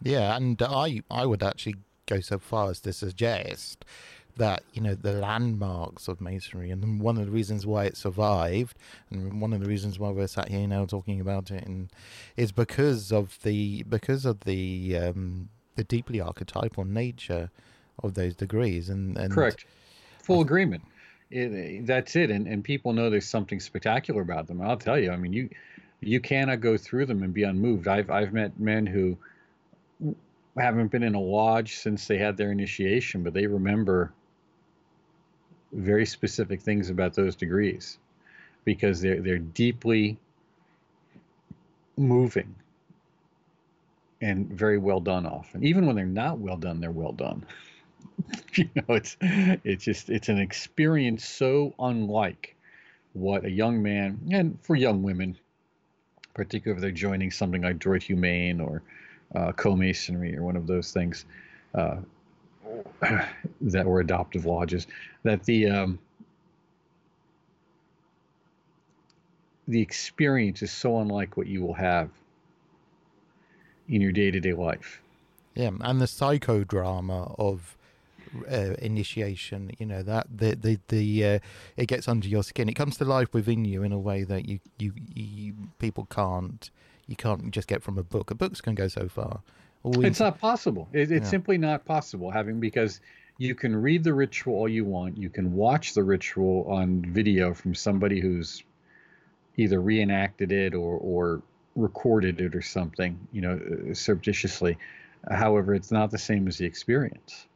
[0.01, 1.75] Yeah, and I I would actually
[2.07, 3.85] go so far as to suggest
[4.37, 8.77] that you know the landmarks of masonry and one of the reasons why it survived
[9.11, 11.89] and one of the reasons why we're sat here now talking about it and
[12.35, 17.51] is because of the because of the um the deeply archetypal nature
[18.01, 19.65] of those degrees and, and correct
[20.23, 20.83] full agreement
[21.33, 22.29] it, that's it.
[22.29, 24.61] And, and people know there's something spectacular about them.
[24.61, 25.49] I'll tell you, I mean, you
[25.99, 27.87] you cannot go through them and be unmoved.
[27.87, 29.17] I've I've met men who
[30.57, 34.13] haven't been in a lodge since they had their initiation, but they remember
[35.73, 37.97] very specific things about those degrees
[38.65, 40.17] because they're they're deeply
[41.97, 42.55] moving
[44.21, 45.63] and very well done often.
[45.63, 47.45] Even when they're not well done, they're well done.
[48.55, 52.55] you know, it's it's just it's an experience so unlike
[53.13, 55.37] what a young man and for young women,
[56.33, 58.81] particularly if they're joining something like Droit Humain or
[59.35, 61.25] uh, co-masonry or one of those things
[61.75, 61.97] uh,
[63.61, 64.87] that were adoptive lodges,
[65.23, 65.99] that the um,
[69.67, 72.09] the experience is so unlike what you will have
[73.87, 75.01] in your day-to-day life.
[75.55, 77.77] Yeah, and the psychodrama of
[78.51, 79.71] uh, initiation.
[79.77, 81.39] You know that the the the uh,
[81.77, 82.69] it gets under your skin.
[82.69, 86.69] It comes to life within you in a way that you you, you people can't
[87.07, 88.31] you can't just get from a book.
[88.31, 89.41] A book's can go so far.
[89.85, 90.87] It's not possible.
[90.93, 91.29] It, it's yeah.
[91.29, 92.31] simply not possible.
[92.31, 93.01] Having because
[93.37, 95.17] you can read the ritual all you want.
[95.17, 98.63] You can watch the ritual on video from somebody who's
[99.57, 101.41] either reenacted it or or
[101.75, 103.19] recorded it or something.
[103.31, 103.59] You know,
[103.91, 104.77] uh, surreptitiously.
[105.29, 107.47] However, it's not the same as the experience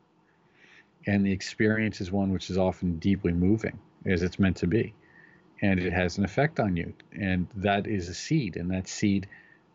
[1.07, 4.93] and the experience is one which is often deeply moving as it's meant to be
[5.61, 9.27] and it has an effect on you and that is a seed and that seed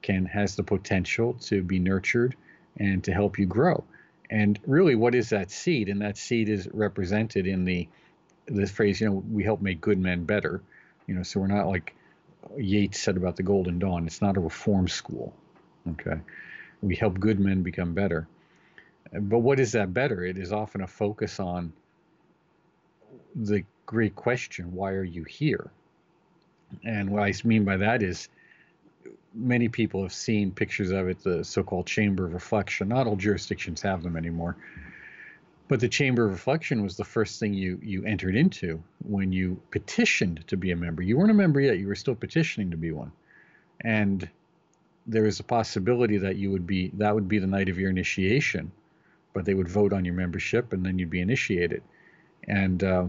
[0.02, 2.36] can has the potential to be nurtured
[2.76, 3.84] and to help you grow.
[4.30, 5.88] And really what is that seed?
[5.88, 7.88] And that seed is represented in the
[8.46, 10.60] this phrase you know we help make good men better.
[11.06, 11.94] You know so we're not like
[12.56, 15.32] yeats said about the golden dawn it's not a reform school
[15.90, 16.20] okay?
[16.82, 18.26] We help good men become better.
[19.12, 20.24] But what is that better?
[20.24, 21.72] It is often a focus on
[23.34, 25.70] the great question why are you here?
[26.84, 28.28] And what I mean by that is
[29.34, 32.88] many people have seen pictures of it, the so called chamber of reflection.
[32.88, 34.56] Not all jurisdictions have them anymore.
[35.68, 39.60] But the chamber of reflection was the first thing you, you entered into when you
[39.70, 41.02] petitioned to be a member.
[41.02, 43.12] You weren't a member yet, you were still petitioning to be one.
[43.80, 44.28] And
[45.06, 47.90] there is a possibility that you would be that would be the night of your
[47.90, 48.70] initiation
[49.32, 51.82] but they would vote on your membership and then you'd be initiated.
[52.46, 53.06] And uh,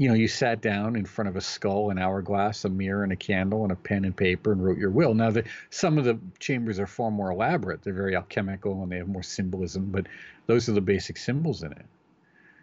[0.00, 3.12] you know, you sat down in front of a skull, an hourglass, a mirror, and
[3.12, 5.12] a candle, and a pen and paper, and wrote your will.
[5.12, 7.82] Now, the, some of the chambers are far more elaborate.
[7.82, 10.06] They're very alchemical and they have more symbolism, but
[10.46, 11.84] those are the basic symbols in it.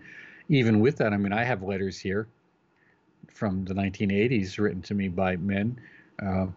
[0.49, 2.27] even with that, I mean, I have letters here
[3.27, 5.79] from the 1980s written to me by men.
[6.21, 6.47] Uh,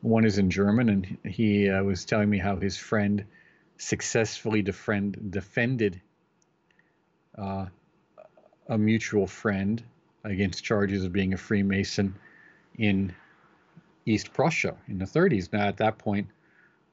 [0.00, 3.24] one is in German, and he uh, was telling me how his friend
[3.78, 6.00] successfully defend, defended
[7.36, 7.66] uh,
[8.68, 9.82] a mutual friend
[10.24, 12.14] against charges of being a Freemason
[12.76, 13.14] in
[14.04, 15.52] East Prussia in the 30s.
[15.52, 16.28] Now, at that point,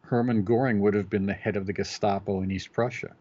[0.02, 3.16] Hermann Goring would have been the head of the Gestapo in East Prussia.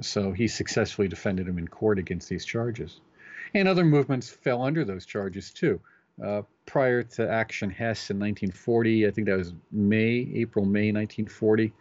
[0.00, 3.00] So he successfully defended him in court against these charges.
[3.54, 5.80] And other movements fell under those charges too.
[6.22, 9.06] Uh, prior to Aktion Hess in 1940.
[9.06, 11.72] I think that was May, April, May 1940,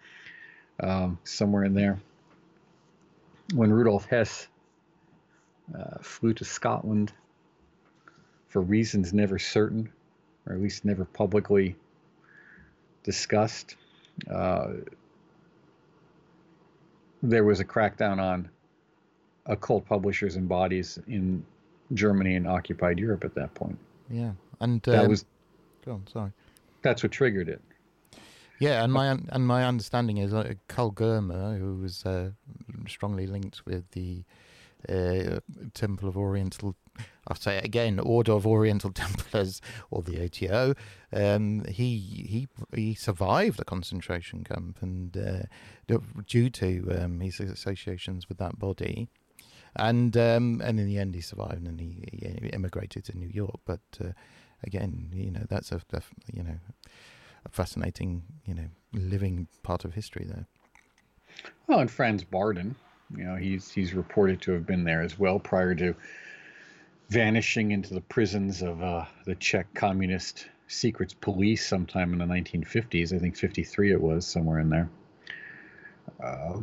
[0.82, 2.00] um, somewhere in there.
[3.54, 4.48] When Rudolf Hess
[5.78, 7.14] uh, flew to Scotland
[8.50, 9.90] for reasons never certain,
[10.46, 11.76] or at least never publicly
[13.04, 13.76] discussed,
[14.30, 14.68] uh,
[17.24, 18.50] there was a crackdown on
[19.46, 21.46] occult publishers and bodies in
[21.94, 23.78] Germany and occupied Europe at that point.
[24.10, 25.26] Yeah, and that um, was.
[25.86, 26.32] Go on, sorry.
[26.82, 27.62] That's what triggered it.
[28.60, 32.32] Yeah, and my and my understanding is uh, Karl Germer, who was uh,
[32.88, 34.24] strongly linked with the
[34.88, 35.40] uh,
[35.74, 36.76] Temple of Oriental,
[37.28, 40.76] I'll say it again, Order of Oriental Templars, or the OTO.
[41.12, 48.30] Um, he he he survived the concentration camp, and uh, due to um, his associations
[48.30, 49.10] with that body,
[49.76, 53.60] and um, and in the end he survived and he, he immigrated to New York.
[53.66, 54.10] But uh,
[54.64, 56.02] again, you know that's a, a,
[56.34, 56.58] you know
[57.46, 60.46] a fascinating you know living part of history there.
[61.68, 62.76] Well, and Franz Bardon,
[63.16, 65.96] you know, he's he's reported to have been there as well prior to
[67.10, 73.16] vanishing into the prisons of uh, the Czech communist secrets police sometime in the 1950s.
[73.16, 74.90] I think 53 it was somewhere in there.
[76.24, 76.60] Uh,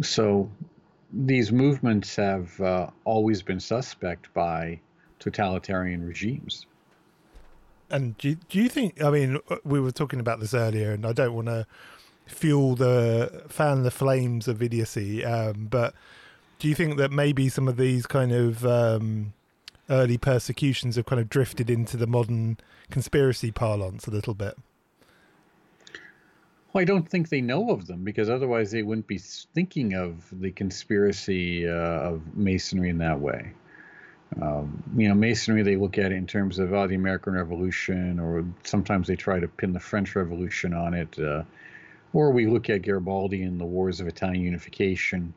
[0.00, 0.50] so
[1.14, 4.80] these movements have uh, always been suspect by
[5.18, 6.66] totalitarian regimes.
[7.90, 9.02] And do you, do you think?
[9.02, 11.66] I mean, uh, we were talking about this earlier, and I don't want to
[12.26, 15.94] fuel the fan the flames of idiocy, um, but
[16.58, 19.34] do you think that maybe some of these kind of um,
[19.90, 22.56] early persecutions have kind of drifted into the modern
[22.90, 24.56] conspiracy parlance a little bit?
[26.74, 30.26] Well, I don't think they know of them because otherwise they wouldn't be thinking of
[30.32, 33.52] the conspiracy uh, of Masonry in that way.
[34.42, 38.18] Um, you know, Masonry, they look at it in terms of oh, the American Revolution,
[38.18, 41.16] or sometimes they try to pin the French Revolution on it.
[41.16, 41.44] Uh,
[42.12, 45.32] or we look at Garibaldi and the Wars of Italian Unification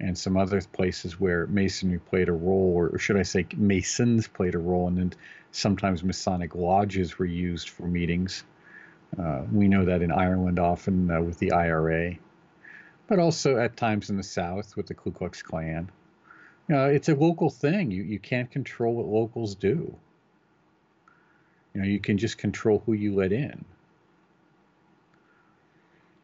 [0.00, 4.54] and some other places where Masonry played a role, or should I say, Masons played
[4.54, 5.12] a role, and then
[5.52, 8.44] sometimes Masonic lodges were used for meetings.
[9.18, 12.16] Uh, we know that in Ireland often uh, with the IRA,
[13.08, 15.90] but also at times in the South with the Ku Klux Klan.
[16.70, 17.90] Uh, it's a local thing.
[17.90, 19.96] You, you can't control what locals do.
[21.74, 23.64] You know, you can just control who you let in.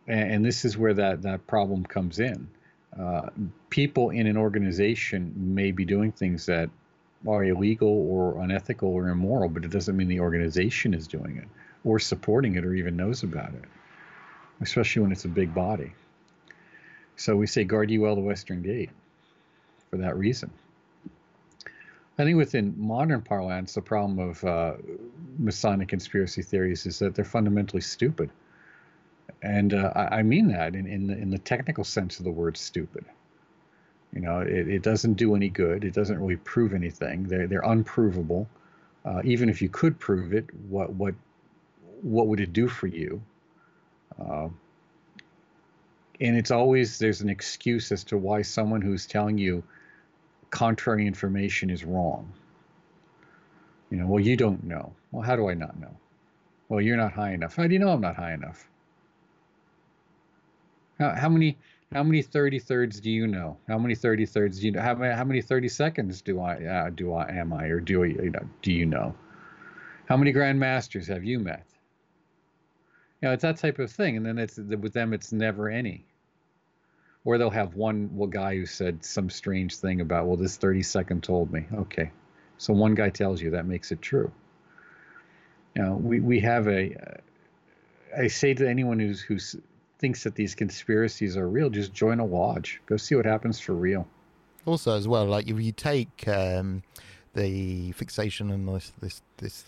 [0.07, 2.49] And, and this is where that, that problem comes in.
[2.99, 3.29] Uh,
[3.69, 6.71] people in an organization may be doing things that
[7.27, 11.49] are illegal or unethical or immoral, but it doesn't mean the organization is doing it
[11.87, 13.65] or supporting it or even knows about it,
[14.61, 15.93] especially when it's a big body.
[17.15, 18.91] So we say, guard ye well the Western Gate
[19.89, 20.51] for that reason.
[22.19, 24.73] I think within modern parlance, the problem of uh,
[25.39, 28.31] Masonic conspiracy theories is that they're fundamentally stupid.
[29.43, 32.31] And uh, I, I, mean that in, in the, in, the, technical sense of the
[32.31, 33.05] word stupid.
[34.13, 35.85] You know, it, it doesn't do any good.
[35.85, 37.25] It doesn't really prove anything.
[37.25, 38.49] They're, they're unprovable.
[39.05, 41.15] Uh, even if you could prove it, what, what,
[42.03, 43.23] what would it do for you?
[44.21, 44.49] Uh,
[46.21, 49.63] and it's always, there's an excuse as to why someone who's telling you,
[50.51, 52.33] contrary information is wrong.
[53.91, 54.95] You know, well, you don't know.
[55.13, 55.95] Well, how do I not know?
[56.69, 57.55] Well, you're not high enough.
[57.57, 58.69] How do you know I'm not high enough?
[60.99, 61.59] How, how many
[61.93, 63.59] how many 30 thirds do you know?
[63.69, 64.83] How many 30 thirds do you know?
[64.83, 68.03] How many how many 30 seconds do I uh, do I am I or do
[68.03, 69.15] I you know do you know?
[70.09, 71.67] How many grandmasters have you met?
[73.21, 76.05] You know, it's that type of thing, and then it's with them it's never any
[77.27, 80.83] or they'll have one, one guy who said some strange thing about, well, this 30
[80.85, 81.67] second told me.
[81.75, 82.13] Okay.
[82.57, 84.31] So one guy tells you that makes it true.
[85.75, 86.95] You know, we, we have a.
[86.95, 89.39] Uh, I say to anyone who's, who
[89.99, 92.81] thinks that these conspiracies are real, just join a lodge.
[92.87, 94.07] Go see what happens for real.
[94.65, 96.85] Also, as well, like if you take um,
[97.37, 99.65] the fixation on this this this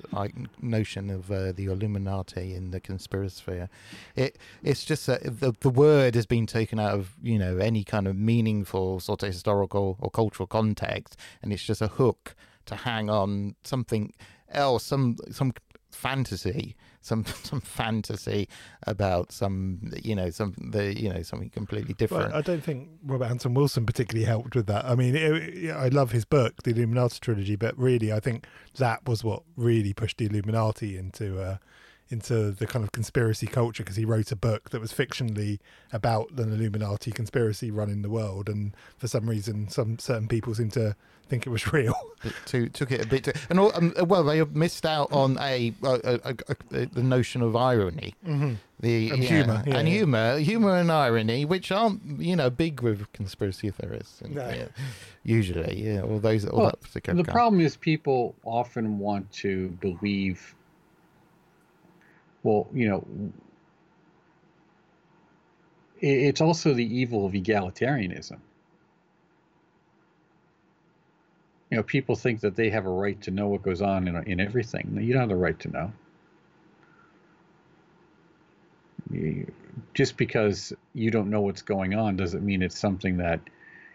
[0.60, 3.68] notion of uh, the Illuminati in the conspiracy.
[4.16, 7.84] It it's just that the the word has been taken out of you know any
[7.84, 12.34] kind of meaningful sort of historical or cultural context, and it's just a hook
[12.66, 14.12] to hang on something
[14.50, 15.52] else, some some
[15.92, 16.74] fantasy
[17.08, 18.48] some some fantasy
[18.86, 22.30] about some you know some the you know something completely different.
[22.30, 24.84] Well, I don't think Robert Anton Wilson particularly helped with that.
[24.84, 28.46] I mean, it, I love his book, the Illuminati trilogy, but really, I think
[28.76, 31.40] that was what really pushed the Illuminati into.
[31.40, 31.56] Uh,
[32.10, 35.58] into the kind of conspiracy culture because he wrote a book that was fictionally
[35.92, 40.70] about an Illuminati conspiracy running the world, and for some reason, some certain people seem
[40.70, 40.96] to
[41.28, 41.94] think it was real.
[42.46, 45.72] to, took it a bit, to, and all, um, well, they missed out on a,
[45.84, 46.36] a, a,
[46.72, 48.54] a the notion of irony, mm-hmm.
[48.80, 49.94] the and yeah, humor, yeah, and yeah.
[49.94, 54.20] humor, humor and irony, which aren't you know big with conspiracy theorists.
[54.20, 54.68] And, no.
[55.22, 56.44] usually, yeah, all those.
[56.46, 60.54] All well, that the problem is people often want to believe.
[62.48, 63.06] Well, you know,
[66.00, 68.38] it's also the evil of egalitarianism
[71.70, 74.16] you know, people think that they have a right to know what goes on in,
[74.24, 74.96] in everything.
[75.00, 75.92] You don't have the right to know.
[79.94, 83.40] Just because you don't know what's going on doesn't mean it's something that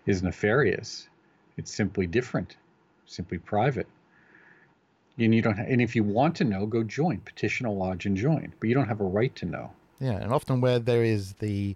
[0.06, 1.08] is nefarious.
[1.58, 2.56] It's simply different,
[3.06, 3.88] simply private.
[5.18, 5.60] And you don't.
[5.60, 7.20] and if you want to know, go join.
[7.20, 8.54] Petition a lodge and join.
[8.60, 9.72] But you don't have a right to know.
[10.00, 11.76] Yeah, and often where there is the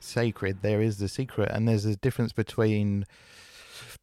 [0.00, 3.06] sacred, there is the secret, and there's a difference between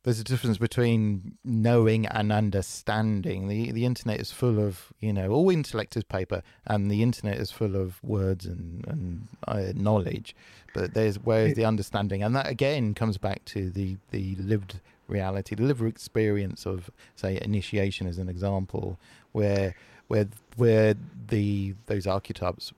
[0.04, 3.48] there's a difference between knowing and understanding.
[3.48, 7.38] The the internet is full of you know all intellect is paper, and the internet
[7.38, 10.36] is full of words and and uh, knowledge.
[10.74, 14.80] But there's where's the understanding, and that again comes back to the the lived
[15.10, 18.98] reality, the lived experience of say initiation as an example,
[19.32, 19.76] where
[20.08, 20.96] where where
[21.28, 22.74] the those archetypes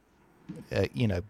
[0.72, 1.22] uh, you know,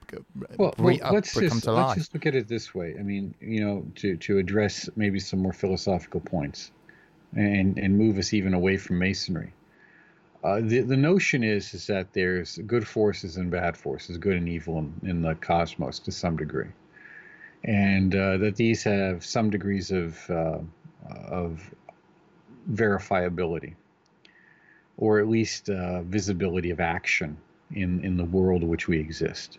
[0.57, 2.95] well, re- well let's, just, let's just look at it this way.
[2.99, 6.71] I mean, you know, to, to address maybe some more philosophical points
[7.35, 9.53] and, and move us even away from masonry.
[10.43, 14.49] Uh, the, the notion is, is that there's good forces and bad forces, good and
[14.49, 16.69] evil in, in the cosmos to some degree.
[17.63, 20.57] And uh, that these have some degrees of, uh,
[21.09, 21.73] of
[22.71, 23.75] verifiability
[24.97, 27.35] or at least uh, visibility of action
[27.73, 29.57] in, in the world in which we exist.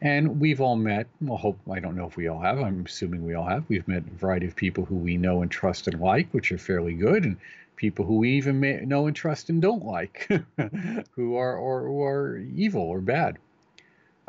[0.00, 3.24] And we've all met, well, hope, I don't know if we all have, I'm assuming
[3.24, 3.64] we all have.
[3.68, 6.58] We've met a variety of people who we know and trust and like, which are
[6.58, 7.36] fairly good, and
[7.76, 10.28] people who we even may know and trust and don't like,
[11.12, 13.38] who are or who are evil or bad.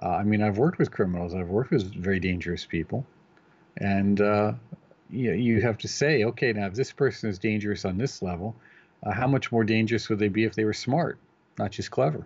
[0.01, 3.05] Uh, I mean, I've worked with criminals, I've worked with very dangerous people,
[3.77, 4.53] and uh,
[5.09, 8.55] you, you have to say, okay, now if this person is dangerous on this level,
[9.05, 11.17] uh, how much more dangerous would they be if they were smart,
[11.57, 12.25] not just clever?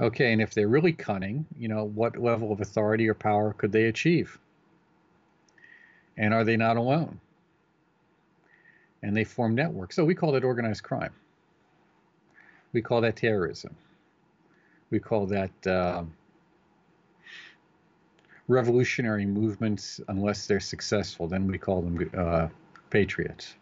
[0.00, 3.72] Okay, and if they're really cunning, you know, what level of authority or power could
[3.72, 4.38] they achieve?
[6.16, 7.20] And are they not alone?
[9.02, 9.96] And they form networks.
[9.96, 11.12] So we call that organized crime.
[12.72, 13.74] We call that terrorism.
[14.90, 16.04] We call that uh,
[18.48, 22.48] revolutionary movements, unless they're successful, then we call them uh,
[22.90, 23.54] patriots.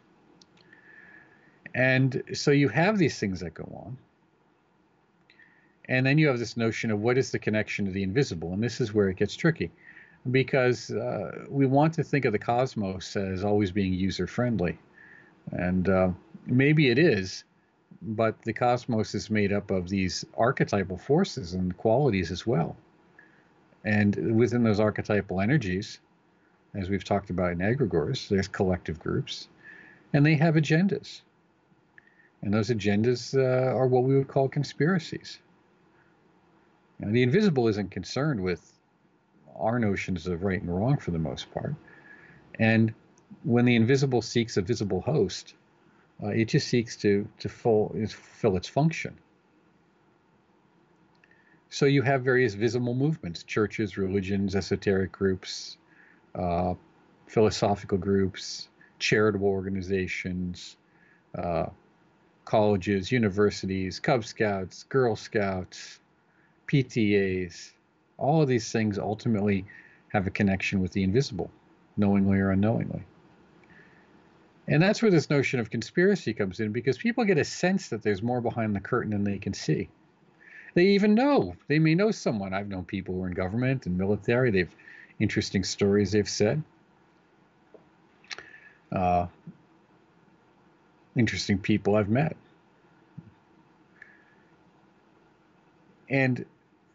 [1.74, 3.96] And so you have these things that go on.
[5.88, 8.52] And then you have this notion of what is the connection to the invisible.
[8.52, 9.70] And this is where it gets tricky
[10.30, 14.78] because uh, we want to think of the cosmos as always being user friendly.
[15.52, 16.10] And uh,
[16.46, 17.44] maybe it is,
[18.02, 22.76] but the cosmos is made up of these archetypal forces and qualities as well.
[23.84, 26.00] And within those archetypal energies,
[26.74, 29.48] as we've talked about in egregores, there's collective groups,
[30.12, 31.22] and they have agendas.
[32.42, 35.38] And those agendas uh, are what we would call conspiracies.
[37.00, 38.78] The invisible isn't concerned with
[39.58, 41.74] our notions of right and wrong for the most part.
[42.58, 42.92] And
[43.44, 45.54] when the invisible seeks a visible host,
[46.22, 49.16] uh, it just seeks to to full, fulfill its function.
[51.72, 55.78] So you have various visible movements: churches, religions, esoteric groups,
[56.34, 56.74] uh,
[57.28, 58.68] philosophical groups,
[58.98, 60.76] charitable organizations,
[61.38, 61.66] uh,
[62.44, 66.00] colleges, universities, Cub Scouts, Girl Scouts,
[66.66, 67.70] PTAs.
[68.18, 69.64] All of these things ultimately
[70.08, 71.52] have a connection with the invisible,
[71.96, 73.04] knowingly or unknowingly.
[74.66, 78.02] And that's where this notion of conspiracy comes in because people get a sense that
[78.02, 79.88] there's more behind the curtain than they can see.
[80.74, 82.54] They even know, they may know someone.
[82.54, 84.74] I've known people who are in government and military, they've
[85.18, 86.62] interesting stories they've said.
[88.90, 89.26] Uh,
[91.16, 92.36] interesting people I've met.
[96.08, 96.44] And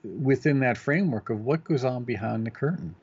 [0.03, 2.95] within that framework of what goes on behind the curtain.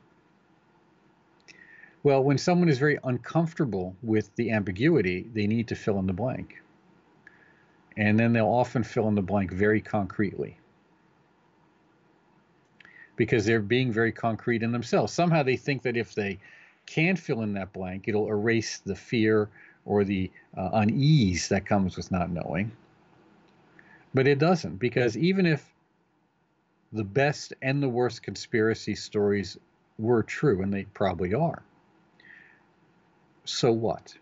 [2.03, 6.13] Well, when someone is very uncomfortable with the ambiguity, they need to fill in the
[6.13, 6.61] blank.
[7.97, 10.57] And then they'll often fill in the blank very concretely
[13.17, 15.13] because they're being very concrete in themselves.
[15.13, 16.39] Somehow they think that if they
[16.87, 19.49] can fill in that blank, it'll erase the fear
[19.85, 22.73] or the uh, unease that comes with not knowing.
[24.15, 25.73] But it doesn't, because even if
[26.93, 29.57] the best and the worst conspiracy stories
[29.99, 31.63] were true, and they probably are,
[33.45, 34.15] so what?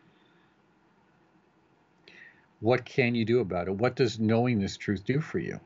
[2.60, 3.74] What can you do about it?
[3.74, 5.58] What does knowing this truth do for you?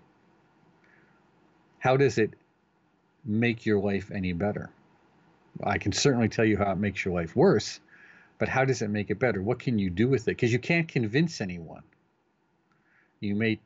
[1.79, 2.35] How does it
[3.25, 4.71] make your life any better?
[5.63, 7.81] I can certainly tell you how it makes your life worse,
[8.39, 9.41] but how does it make it better?
[9.43, 10.33] What can you do with it?
[10.33, 11.83] Because you can't convince anyone.
[13.21, 13.61] You may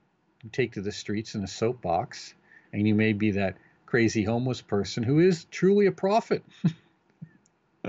[0.52, 2.34] take to the streets in a soapbox,
[2.72, 3.56] and you may be that
[3.86, 6.44] crazy homeless person who is truly a prophet,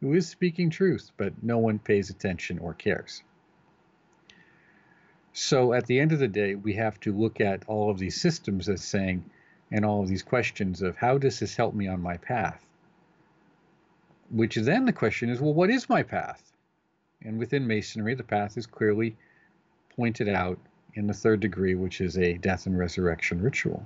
[0.00, 3.22] who is speaking truth, but no one pays attention or cares.
[5.32, 8.18] So at the end of the day, we have to look at all of these
[8.18, 9.24] systems as saying,
[9.70, 12.64] and all of these questions of how does this help me on my path?
[14.30, 16.52] Which then the question is, well, what is my path?
[17.22, 19.16] And within Masonry, the path is clearly
[19.96, 20.58] pointed out
[20.94, 23.84] in the third degree, which is a death and resurrection ritual.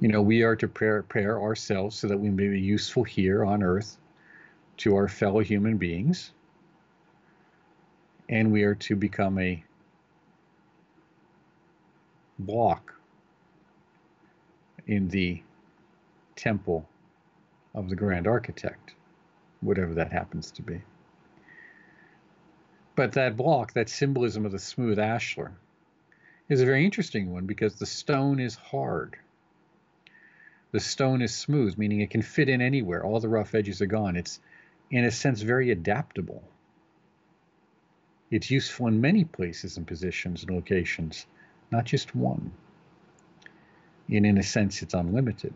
[0.00, 3.62] You know, we are to prepare ourselves so that we may be useful here on
[3.62, 3.96] earth
[4.78, 6.32] to our fellow human beings,
[8.28, 9.62] and we are to become a
[12.38, 12.93] block
[14.86, 15.42] in the
[16.36, 16.88] temple
[17.74, 18.94] of the grand architect,
[19.60, 20.82] whatever that happens to be.
[22.96, 25.52] But that block, that symbolism of the smooth ashlar,
[26.48, 29.16] is a very interesting one because the stone is hard.
[30.70, 33.04] The stone is smooth, meaning it can fit in anywhere.
[33.04, 34.16] All the rough edges are gone.
[34.16, 34.40] It's,
[34.90, 36.42] in a sense, very adaptable.
[38.30, 41.26] It's useful in many places and positions and locations,
[41.70, 42.52] not just one
[44.08, 45.54] and in a sense, it's unlimited.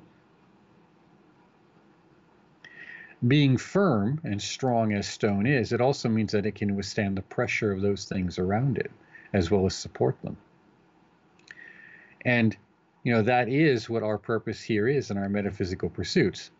[3.26, 7.22] Being firm and strong as stone is, it also means that it can withstand the
[7.22, 8.90] pressure of those things around it,
[9.32, 10.36] as well as support them.
[12.24, 12.56] And,
[13.02, 16.50] you know, that is what our purpose here is in our metaphysical pursuits,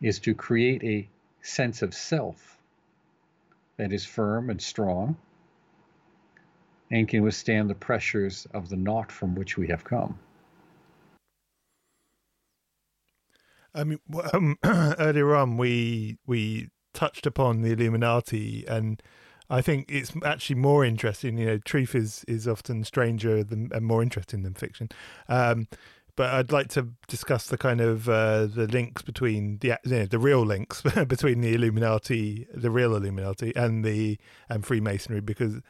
[0.00, 1.08] is to create a
[1.42, 2.58] sense of self
[3.76, 5.16] that is firm and strong
[6.90, 10.18] and can withstand the pressures of the knot from which we have come.
[13.74, 13.98] I mean,
[14.32, 19.02] um, earlier on we we touched upon the Illuminati, and
[19.50, 21.38] I think it's actually more interesting.
[21.38, 24.88] You know, truth is is often stranger than and more interesting than fiction.
[25.28, 25.68] Um,
[26.16, 30.06] but I'd like to discuss the kind of uh, the links between the you know,
[30.06, 34.18] the real links between the Illuminati, the real Illuminati, and the
[34.48, 35.60] and Freemasonry, because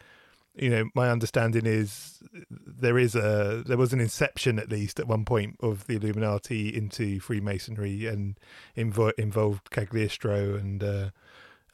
[0.55, 5.09] you know, my understanding is there is a there was an inception at least at
[5.09, 8.39] one point of the Illuminati into Freemasonry and
[8.77, 11.11] invo- involved Cagliostro and uh,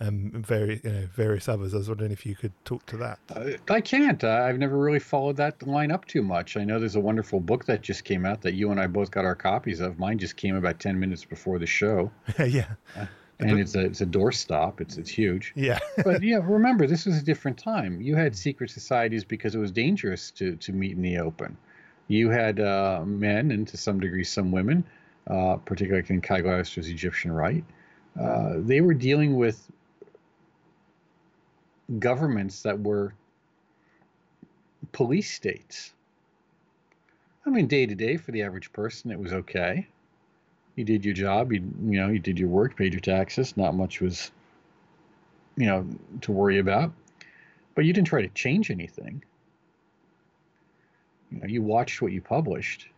[0.01, 1.75] um, and very you know various others.
[1.75, 3.19] I was wondering if you could talk to that.
[3.35, 4.25] Uh, I can't.
[4.25, 6.57] Uh, I've never really followed that line up too much.
[6.57, 9.11] I know there's a wonderful book that just came out that you and I both
[9.11, 9.99] got our copies of.
[9.99, 12.11] Mine just came about ten minutes before the show.
[12.39, 12.75] yeah.
[12.97, 13.07] Uh,
[13.41, 14.81] and it's a it's a doorstop.
[14.81, 15.53] It's it's huge.
[15.55, 15.79] Yeah.
[16.05, 18.01] but yeah, remember this was a different time.
[18.01, 21.57] You had secret societies because it was dangerous to to meet in the open.
[22.09, 24.85] You had uh, men and to some degree some women,
[25.29, 27.65] uh, particularly in Cagliostro's Egyptian Rite.
[28.21, 29.71] Uh, they were dealing with
[31.99, 33.15] governments that were
[34.93, 35.93] police states.
[37.47, 39.89] I mean, day to day for the average person, it was okay.
[40.77, 41.53] You did your job.
[41.53, 43.57] You you know you did your work, paid your taxes.
[43.57, 44.31] Not much was,
[45.57, 45.87] you know,
[46.23, 46.93] to worry about.
[47.75, 49.23] But you didn't try to change anything.
[51.31, 52.89] You know, you watched what you published.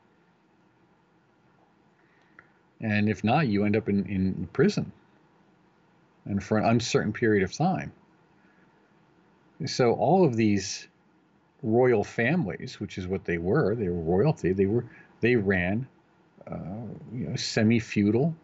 [2.80, 4.90] And if not, you end up in, in prison
[6.24, 7.92] and for an uncertain period of time.
[9.66, 10.88] So all of these
[11.62, 14.52] royal families, which is what they were, they were royalty.
[14.52, 14.84] They were
[15.20, 15.86] they ran,
[16.50, 16.58] uh,
[17.12, 18.34] you know, semi-feudal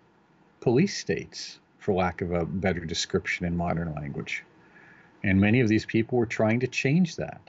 [0.61, 4.45] police states, for lack of a better description in modern language.
[5.23, 7.41] And many of these people were trying to change that.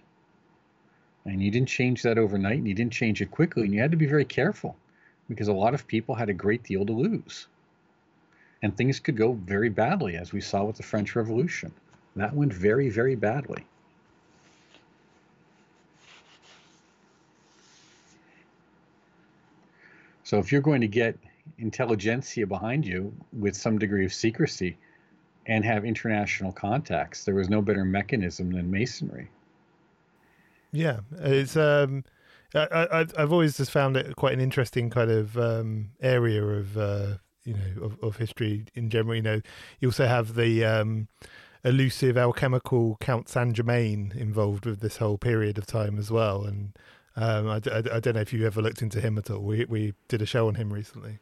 [1.26, 3.91] And you didn't change that overnight, and you didn't change it quickly, and you had
[3.91, 4.76] to be very careful
[5.28, 7.47] because a lot of people had a great deal to lose.
[8.62, 11.72] And things could go very badly, as we saw with the French Revolution.
[12.16, 13.66] That went very, very badly.
[20.30, 21.17] So if you're going to get
[21.57, 24.77] intelligentsia behind you with some degree of secrecy
[25.47, 29.27] and have international contacts, there was no better mechanism than masonry.
[30.71, 32.03] Yeah, it's um,
[32.53, 37.13] I, have always just found it quite an interesting kind of um, area of uh,
[37.43, 39.15] you know of, of history in general.
[39.15, 39.41] You know,
[39.80, 41.07] you also have the um,
[41.63, 46.43] elusive alchemical Count Saint Germain involved with this whole period of time as well.
[46.43, 46.77] And
[47.20, 49.41] um, I, I, I, don't know if you ever looked into him at all.
[49.41, 51.20] We we did a show on him recently.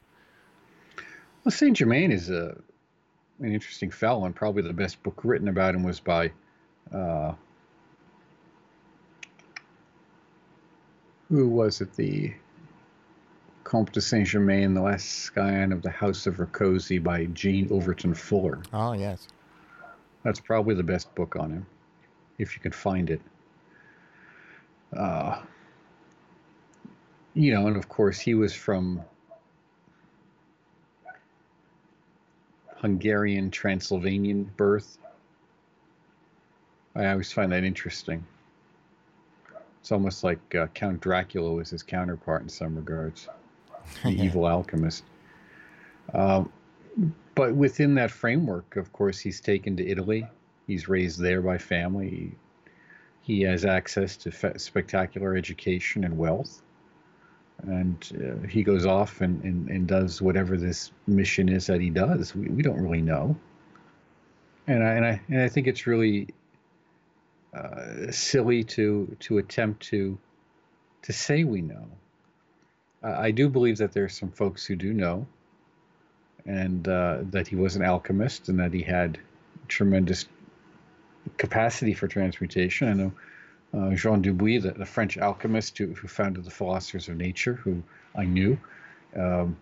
[1.43, 2.55] Well, Saint Germain is a
[3.39, 6.31] an interesting fellow, and probably the best book written about him was by.
[6.93, 7.33] Uh,
[11.29, 11.93] who was it?
[11.95, 12.33] The
[13.63, 18.13] Comte de Saint Germain, The Last Scion of the House of Rákóczi by Jean Overton
[18.13, 18.61] Fuller.
[18.71, 19.27] Oh, yes.
[20.23, 21.65] That's probably the best book on him,
[22.37, 23.21] if you can find it.
[24.95, 25.41] Uh,
[27.38, 28.99] you know, and of course, he was from
[32.77, 34.97] Hungarian Transylvanian birth.
[36.95, 38.25] I always find that interesting.
[39.81, 43.29] It's almost like uh, Count Dracula was his counterpart in some regards,
[44.03, 45.03] the evil alchemist.
[46.15, 46.51] Um,
[47.35, 50.25] but within that framework, of course, he's taken to Italy.
[50.65, 52.09] He's raised there by family.
[52.09, 52.31] He,
[53.21, 56.63] he has access to fe- spectacular education and wealth.
[57.63, 61.89] And uh, he goes off and, and, and does whatever this mission is that he
[61.89, 62.35] does.
[62.35, 63.35] We, we don't really know.
[64.67, 66.27] And I, and, I, and I think it's really
[67.53, 70.17] uh, silly to, to attempt to,
[71.03, 71.87] to say we know.
[73.03, 75.25] Uh, I do believe that there's some folks who do know
[76.45, 79.19] and uh, that he was an alchemist and that he had
[79.67, 80.25] tremendous
[81.37, 82.87] capacity for transmutation.
[82.87, 83.11] I know
[83.74, 87.84] uh, Jean Dubuis, the, the, French alchemist who, who, founded the Philosophers of Nature, who
[88.15, 88.57] I knew,
[89.15, 89.57] um,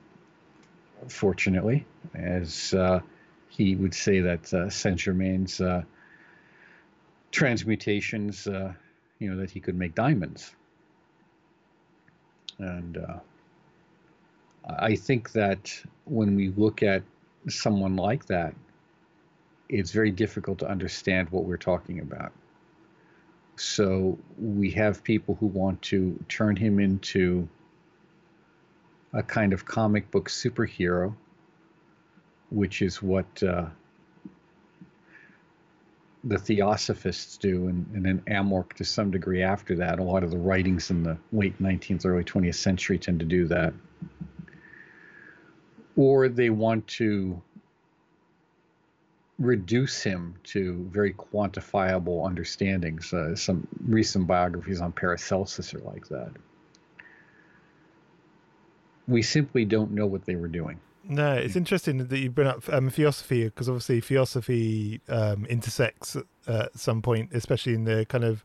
[1.08, 3.00] fortunately, as uh,
[3.50, 5.84] he would say that uh, Saint Germain's uh,
[7.32, 8.74] transmutations, uh,
[9.20, 10.54] you know, that he could make diamonds.
[12.58, 13.20] And uh,
[14.68, 15.74] I think that
[16.06, 17.04] when we look at
[17.50, 18.56] someone like that,
[19.68, 22.32] it's very difficult to understand what we're talking about.
[23.58, 27.48] So we have people who want to turn him into
[29.14, 31.16] a kind of comic book superhero,
[32.50, 33.68] which is what uh,
[36.26, 40.00] the Theosophists do, and, and then Amorc to some degree after that.
[40.00, 43.48] A lot of the writings in the late 19th, early 20th century tend to do
[43.48, 43.74] that
[45.96, 47.42] or they want to
[49.38, 53.14] reduce him to very quantifiable understandings.
[53.14, 56.32] Uh, some recent biographies on Paracelsus are like that.
[59.08, 60.80] We simply don't know what they were doing.
[61.08, 66.18] No, it's interesting that you bring up um, theosophy because obviously theosophy um, intersects
[66.48, 68.44] at some point, especially in the kind of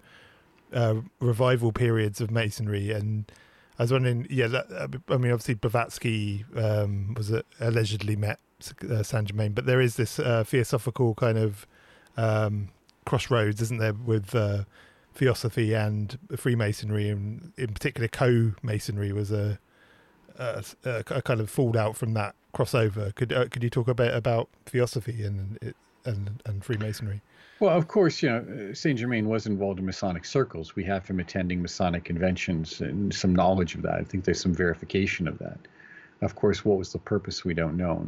[0.73, 3.33] uh, revival periods of masonry and
[3.81, 4.67] I was wondering, yeah, that,
[5.09, 8.39] I mean, obviously Blavatsky um, was uh, allegedly met
[8.91, 11.67] uh, Saint Germain, but there is this uh, theosophical kind of
[12.19, 12.69] um,
[13.07, 14.65] crossroads, isn't there, with uh,
[15.15, 19.59] theosophy and Freemasonry, and in particular, co-masonry was a,
[20.39, 23.15] a, a, kind of fallout from that crossover.
[23.15, 25.73] Could uh, could you talk a bit about theosophy and
[26.05, 27.23] and and Freemasonry?
[27.61, 30.75] Well, of course, you know, Saint Germain was involved in Masonic circles.
[30.75, 33.97] We have him attending Masonic conventions and some knowledge of that.
[33.97, 35.59] I think there's some verification of that.
[36.23, 38.07] Of course, what was the purpose, we don't know.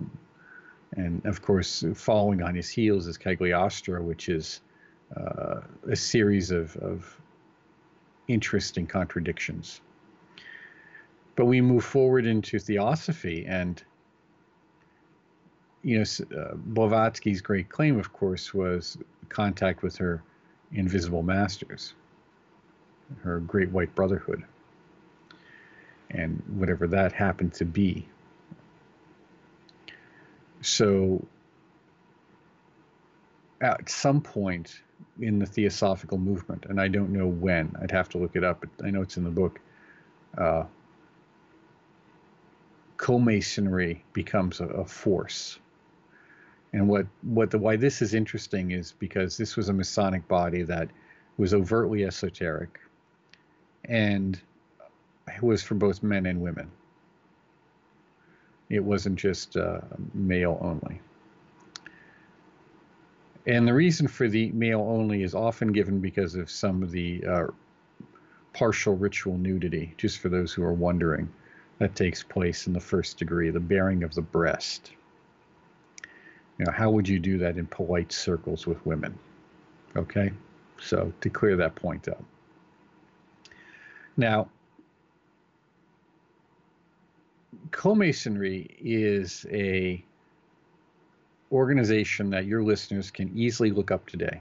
[0.97, 4.63] And of course, following on his heels is Cagliostro, which is
[5.15, 7.21] uh, a series of, of
[8.29, 9.83] interesting contradictions.
[11.37, 13.83] But we move forward into theosophy, and
[15.83, 18.97] you know, uh, Blavatsky's great claim, of course, was
[19.29, 20.23] contact with her
[20.73, 21.95] invisible masters,
[23.23, 24.45] her great white brotherhood,
[26.11, 28.07] and whatever that happened to be.
[30.61, 31.27] So,
[33.61, 34.81] at some point
[35.21, 38.61] in the theosophical movement, and I don't know when, I'd have to look it up,
[38.61, 39.61] but I know it's in the book.
[40.37, 40.65] Uh,
[42.97, 45.59] co-masonry becomes a, a force
[46.73, 50.63] and what what the why this is interesting is because this was a Masonic body
[50.63, 50.89] that
[51.37, 52.81] was overtly esoteric,
[53.85, 54.41] and
[55.29, 56.71] it was for both men and women.
[58.71, 59.81] It wasn't just uh,
[60.15, 61.01] male only.
[63.47, 67.25] And the reason for the male only is often given because of some of the
[67.27, 67.47] uh,
[68.53, 71.29] partial ritual nudity, just for those who are wondering,
[71.79, 74.93] that takes place in the first degree, the baring of the breast.
[76.65, 79.19] Know, how would you do that in polite circles with women?
[79.97, 80.33] Okay,
[80.81, 82.23] so to clear that point up.
[84.17, 84.49] Now,
[87.71, 90.05] co-masonry is a
[91.51, 94.41] organization that your listeners can easily look up today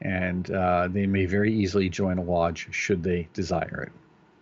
[0.00, 3.88] and uh, they may very easily join a lodge should they desire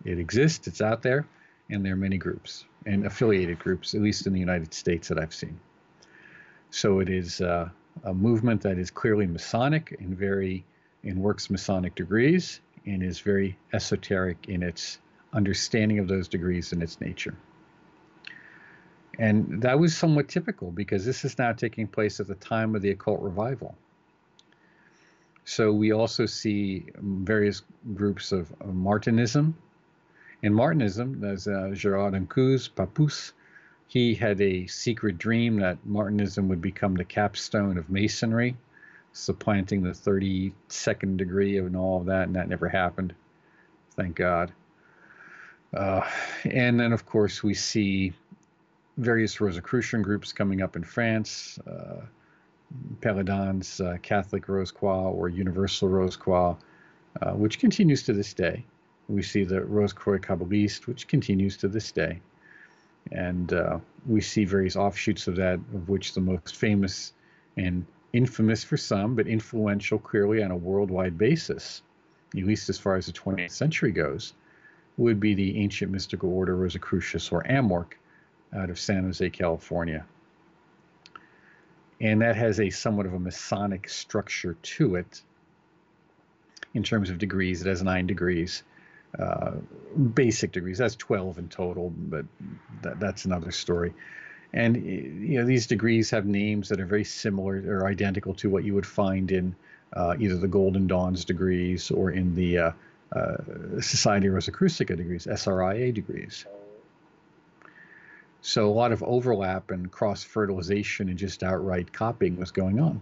[0.05, 1.25] it it exists it's out there
[1.71, 5.17] and there are many groups and affiliated groups at least in the united states that
[5.17, 5.59] i've seen
[6.71, 7.69] so it is uh,
[8.05, 10.63] a movement that is clearly Masonic and very
[11.03, 14.99] in works Masonic degrees and is very esoteric in its
[15.33, 17.35] understanding of those degrees and its nature.
[19.19, 22.81] And that was somewhat typical because this is now taking place at the time of
[22.81, 23.75] the occult revival.
[25.43, 27.61] So we also see various
[27.93, 29.53] groups of, Martinism.
[30.43, 33.33] In Martinism, there's uh, Gerard Encausse, Papus,
[33.91, 38.55] he had a secret dream that Martinism would become the capstone of Masonry,
[39.11, 43.13] supplanting the 32nd degree and all of that, and that never happened.
[43.97, 44.53] Thank God.
[45.73, 46.07] Uh,
[46.45, 48.13] and then, of course, we see
[48.95, 51.59] various Rosicrucian groups coming up in France.
[51.67, 52.05] Uh,
[53.01, 56.55] Péladan's uh, Catholic Rose Croix or Universal Rose Croix,
[57.21, 58.63] uh, which continues to this day.
[59.09, 62.21] We see the Rose Croix Kabbaliste, which continues to this day.
[63.11, 67.13] And uh, we see various offshoots of that, of which the most famous
[67.57, 71.81] and infamous for some, but influential clearly on a worldwide basis,
[72.35, 74.33] at least as far as the 20th century goes,
[74.97, 77.93] would be the ancient mystical order Rosae Crucis or Amorc
[78.53, 80.05] out of San Jose, California.
[81.99, 85.21] And that has a somewhat of a Masonic structure to it
[86.73, 87.61] in terms of degrees.
[87.61, 88.63] It has nine degrees
[89.17, 89.51] uh,
[90.13, 90.77] basic degrees.
[90.77, 92.25] That's 12 in total, but
[92.81, 93.93] that, that's another story.
[94.53, 98.63] And you know these degrees have names that are very similar or identical to what
[98.63, 99.55] you would find in
[99.93, 102.71] uh, either the Golden Dawns degrees or in the uh,
[103.13, 103.37] uh,
[103.81, 106.45] Society Rosicruciana degrees, SRIA degrees.
[108.41, 113.01] So a lot of overlap and cross fertilization and just outright copying was going on.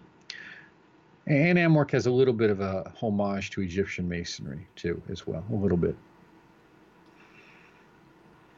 [1.29, 5.45] And Amorc has a little bit of a homage to Egyptian masonry too, as well,
[5.51, 5.95] a little bit.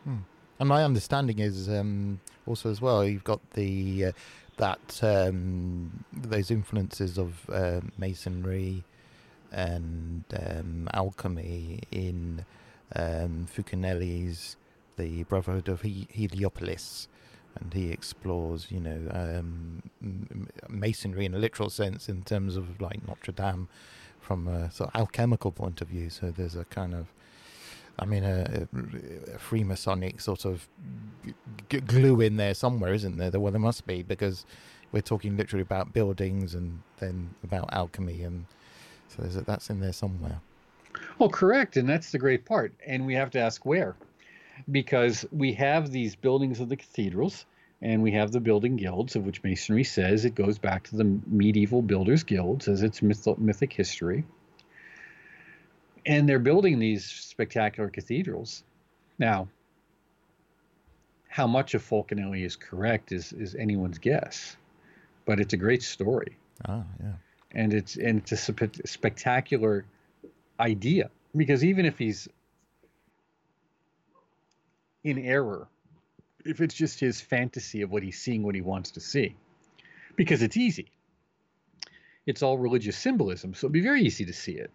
[0.06, 0.20] Hmm.
[0.58, 4.12] And my understanding is um, also as well, you've got the uh,
[4.56, 8.84] that um, those influences of uh, masonry
[9.52, 12.46] and um, alchemy in
[12.96, 14.56] um, Fulcanelli's
[14.96, 17.10] The Brotherhood of Heliopolis
[17.60, 19.84] and he explores, you know, um,
[20.70, 23.68] masonry in a literal sense in terms of like Notre Dame
[24.20, 26.10] from a sort of alchemical point of view.
[26.10, 27.08] So there's a kind of,
[28.00, 28.68] I mean, a,
[29.34, 30.68] a Freemasonic sort of
[31.70, 33.32] g- glue in there somewhere, isn't there?
[33.40, 34.46] Well, there must be because
[34.92, 38.46] we're talking literally about buildings and then about alchemy, and
[39.08, 40.40] so that's in there somewhere.
[41.20, 41.78] Well, correct.
[41.78, 42.74] And that's the great part.
[42.86, 43.96] And we have to ask where.
[44.70, 47.46] Because we have these buildings of the cathedrals
[47.82, 51.20] and we have the building guilds, of which Masonry says it goes back to the
[51.26, 54.24] medieval builders' guilds as its myth- mythic history.
[56.06, 58.64] And they're building these spectacular cathedrals.
[59.18, 59.48] Now,
[61.28, 64.58] how much of Fulcanelli is correct is, is anyone's guess,
[65.26, 66.38] but it's a great story.
[66.68, 67.14] Ah, yeah.
[67.54, 69.86] And it's and it's a spe- spectacular
[70.60, 72.28] idea because even if he's
[75.04, 75.68] in error,
[76.46, 79.36] if it's just his fantasy of what he's seeing, what he wants to see,
[80.16, 80.92] because it's easy.
[82.26, 84.72] It's all religious symbolism, so it'd be very easy to see it.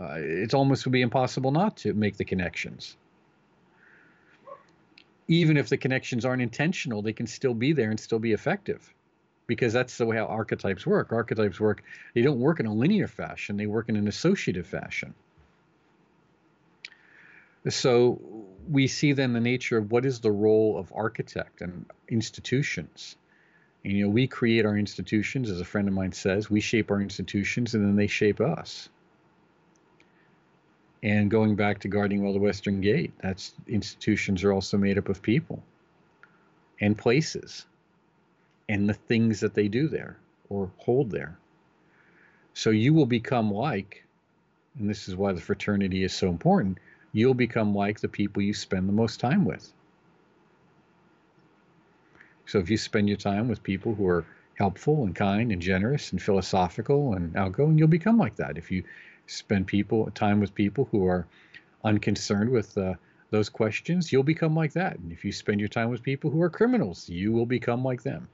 [0.00, 2.96] Uh, it's almost would be impossible not to make the connections.
[5.26, 8.92] Even if the connections aren't intentional, they can still be there and still be effective
[9.46, 11.12] because that's the way how archetypes work.
[11.12, 11.82] Archetypes work,
[12.14, 15.12] they don't work in a linear fashion, they work in an associative fashion.
[17.68, 18.20] So
[18.70, 23.16] we see then the nature of what is the role of architect and institutions.
[23.82, 26.90] And, you know, we create our institutions, as a friend of mine says, we shape
[26.90, 28.88] our institutions and then they shape us.
[31.02, 35.08] And going back to guarding well the Western Gate, that's institutions are also made up
[35.08, 35.62] of people
[36.80, 37.66] and places
[38.68, 40.18] and the things that they do there
[40.48, 41.38] or hold there.
[42.52, 44.04] So you will become like,
[44.78, 46.78] and this is why the fraternity is so important,
[47.12, 49.72] you'll become like the people you spend the most time with.
[52.46, 56.12] So if you spend your time with people who are helpful and kind and generous
[56.12, 58.58] and philosophical and outgoing, you'll become like that.
[58.58, 58.84] If you
[59.26, 61.26] spend people time with people who are
[61.84, 62.94] unconcerned with uh,
[63.30, 64.98] those questions, you'll become like that.
[64.98, 68.02] And if you spend your time with people who are criminals, you will become like
[68.02, 68.28] them.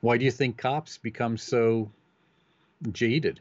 [0.00, 1.90] Why do you think cops become so
[2.92, 3.40] jaded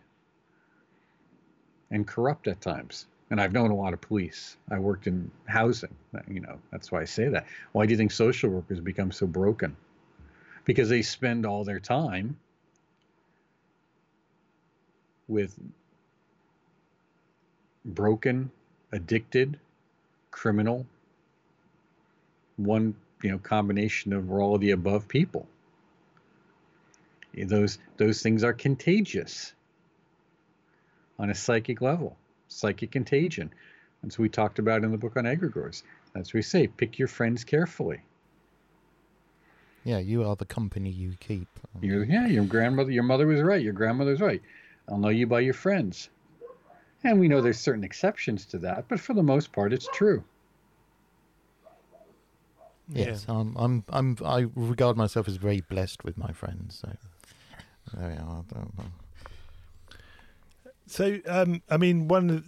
[1.91, 3.07] and corrupt at times?
[3.31, 4.57] And I've known a lot of police.
[4.71, 7.45] I worked in housing, uh, you know, that's why I say that.
[7.73, 9.75] Why do you think social workers become so broken?
[10.65, 12.37] Because they spend all their time
[15.27, 15.59] with
[17.85, 18.51] broken,
[18.91, 19.59] addicted,
[20.31, 20.85] criminal,
[22.57, 25.47] one, you know, combination of all of the above people.
[27.35, 29.53] Those those things are contagious
[31.19, 32.17] on a psychic level,
[32.47, 33.51] psychic contagion.
[34.01, 35.83] That's what we talked about in the book on egregores.
[36.13, 38.01] That's what we say: pick your friends carefully.
[39.83, 41.47] Yeah, you are the company you keep.
[41.81, 43.61] you yeah, your grandmother, your mother was right.
[43.61, 44.41] Your grandmother's right.
[44.89, 46.09] I'll know you by your friends.
[47.03, 50.23] And we know there's certain exceptions to that, but for the most part, it's true.
[52.89, 53.35] Yes, yeah.
[53.35, 56.81] I'm, I'm, I'm, I regard myself as very blessed with my friends.
[56.81, 56.91] So
[57.97, 58.43] there we are.
[60.89, 62.43] So, um, I mean, one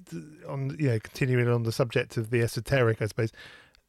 [0.47, 3.31] on you know, continuing on the subject of the esoteric, I suppose.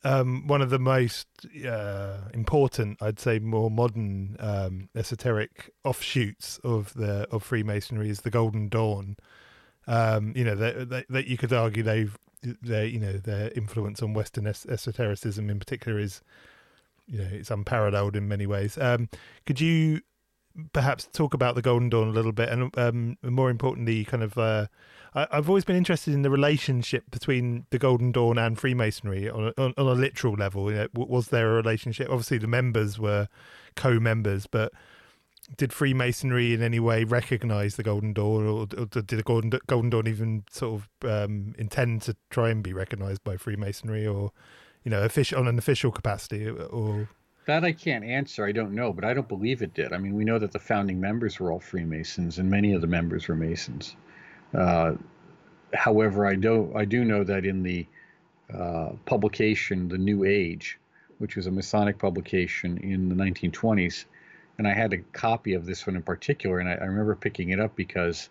[0.05, 1.29] Um, one of the most
[1.67, 8.31] uh, important, I'd say, more modern um, esoteric offshoots of the of Freemasonry is the
[8.31, 9.17] Golden Dawn.
[9.87, 14.13] Um, you know that that you could argue they've their you know their influence on
[14.13, 16.21] Western es- esotericism in particular is
[17.07, 18.77] you know it's unparalleled in many ways.
[18.79, 19.09] Um,
[19.47, 20.01] could you
[20.73, 24.37] perhaps talk about the Golden Dawn a little bit, and um, more importantly, kind of.
[24.37, 24.67] Uh,
[25.15, 29.53] I, have always been interested in the relationship between the Golden Dawn and Freemasonry on
[29.57, 30.71] a, on, a literal level.
[30.71, 32.09] You know, was there a relationship?
[32.09, 33.29] Obviously, the members were
[33.77, 34.73] co-members, but
[35.57, 39.91] did Freemasonry in any way recognize the Golden Dawn, or, or did the Golden, Golden
[39.91, 44.33] Dawn even sort of um, intend to try and be recognized by Freemasonry, or
[44.83, 47.09] you know, official on an official capacity, or
[47.47, 48.45] that I can't answer.
[48.45, 49.93] I don't know, but I don't believe it did.
[49.93, 52.87] I mean, we know that the founding members were all Freemasons, and many of the
[52.87, 53.97] members were Masons.
[54.55, 54.95] Uh,
[55.75, 57.87] however, I do I do know that in the
[58.53, 60.79] uh, publication, The New Age,
[61.19, 64.05] which was a Masonic publication in the 1920s,
[64.59, 67.51] and I had a copy of this one in particular, and I, I remember picking
[67.51, 68.29] it up because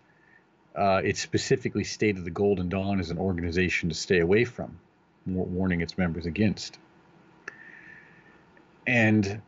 [0.76, 4.78] uh, it specifically stated the Golden Dawn as an organization to stay away from,
[5.26, 6.78] warning its members against.
[8.86, 9.40] And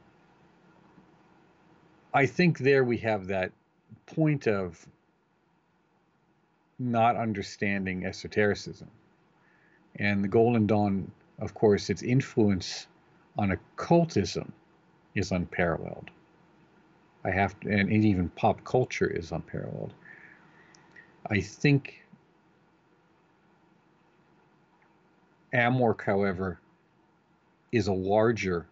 [2.12, 3.53] I think there we have that
[4.07, 4.87] point of
[6.78, 8.91] not understanding esotericism.
[9.97, 12.87] And the Golden Dawn, of course, its influence
[13.39, 14.53] on occultism
[15.14, 16.11] is unparalleled.
[17.24, 19.95] I have to, and even pop culture is unparalleled.
[21.30, 22.05] I think
[25.53, 26.59] Amorc, however,
[27.72, 28.66] is a larger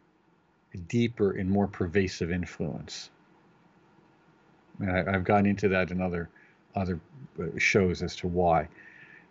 [0.78, 3.10] deeper and more pervasive influence.
[4.78, 6.28] And I, have gotten into that in other
[6.74, 7.00] other
[7.38, 8.68] uh, shows as to why.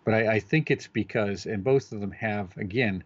[0.04, 3.04] But I, I think it's because, and both of them have, again,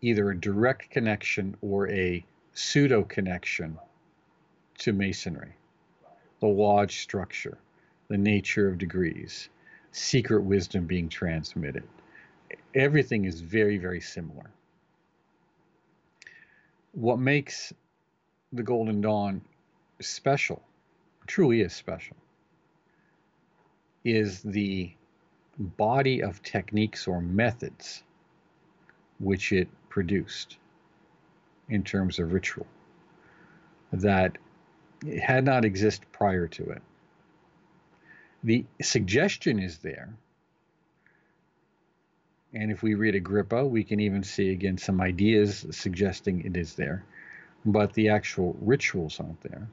[0.00, 3.78] either a direct connection or a pseudo connection
[4.78, 5.54] to Masonry.
[6.40, 7.58] The lodge structure,
[8.08, 9.48] the nature of degrees,
[9.90, 11.84] secret wisdom being transmitted.
[12.74, 14.50] Everything is very, very similar.
[16.92, 17.72] What makes
[18.52, 19.42] the Golden Dawn
[20.00, 20.62] special,
[21.26, 22.16] truly is special,
[24.04, 24.92] is the
[25.58, 28.02] body of techniques or methods
[29.18, 30.56] which it produced
[31.68, 32.66] in terms of ritual
[33.92, 34.38] that
[35.22, 36.82] had not existed prior to it.
[38.44, 40.14] The suggestion is there.
[42.54, 46.74] And if we read Agrippa, we can even see again some ideas suggesting it is
[46.74, 47.04] there.
[47.64, 49.68] But the actual rituals aren't there.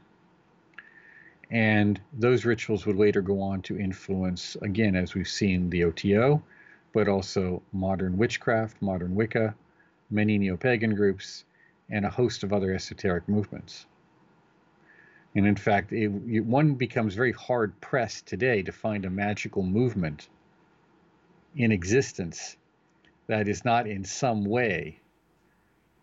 [1.50, 6.44] And those rituals would later go on to influence, again, as we've seen, the OTO,
[6.92, 9.56] but also modern witchcraft, modern Wicca,
[10.10, 11.46] many neo pagan groups,
[11.90, 13.86] and a host of other esoteric movements.
[15.36, 20.28] And in fact, it, one becomes very hard pressed today to find a magical movement
[21.56, 22.58] in existence
[23.28, 25.00] that is not in some way